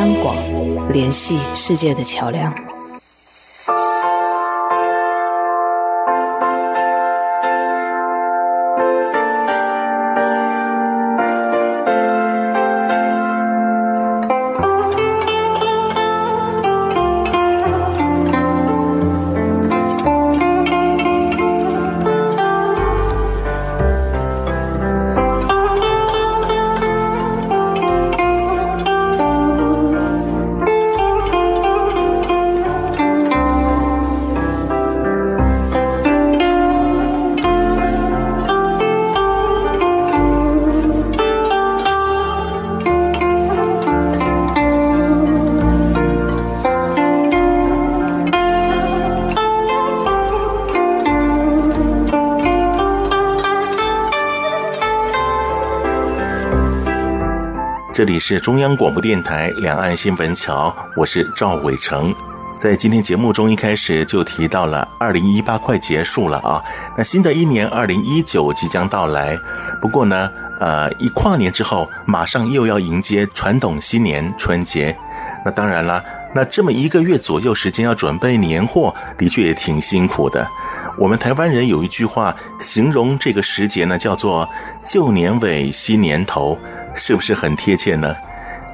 [0.00, 0.34] 央广
[0.90, 2.50] 联系世界的桥梁。
[58.32, 62.14] 是中央广播电台两岸新闻桥，我是赵伟成。
[62.60, 66.62] 在今天节目中一开始就提到了，二零一八快结束了啊，
[66.96, 69.36] 那新的一年二零一九即将到来。
[69.82, 74.96] 不过呢，呃，一跨年之后，马上又要迎接传统新年春节。
[75.44, 76.00] 那当然了，
[76.32, 80.46] 那这么一个月左右时间要准备年货，的确也挺辛苦的。
[80.96, 84.48] 我们台湾人有一句话形容这个时节呢，叫做
[84.84, 86.56] “旧年尾，新年头”。
[86.94, 88.14] 是不是很贴切呢？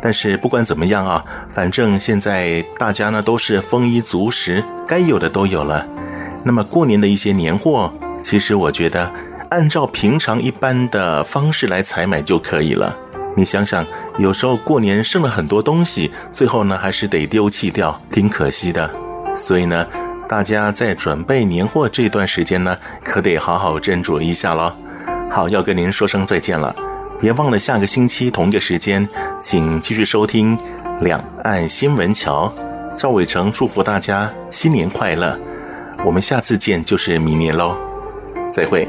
[0.03, 5.85] 但是不管怎么样啊，反正现在大家呢都是丰衣足食，该有的都有了。
[6.45, 9.11] 那么过年的一些年货，其实我觉得
[9.51, 12.95] 按照平常一般的方式来采买就可以了。
[13.35, 13.85] 你想想，
[14.19, 18.89] 有时候过年剩了很多东西，最后呢还是得丢弃掉，挺可惜的。
[19.35, 19.87] 所以呢，
[20.29, 24.73] 大家在准备年货这段时间呢，可得好好斟酌一下喽。
[25.31, 26.86] 好，要跟您说声再见了。
[27.21, 29.09] 别忘了下个星期同一个时间，
[29.41, 30.57] 请继续收听
[31.01, 32.53] 《两岸新闻桥》。
[32.97, 35.39] 赵伟成祝福大家新年快乐，
[36.05, 37.77] 我们下次见就是明年喽，
[38.51, 38.87] 再会。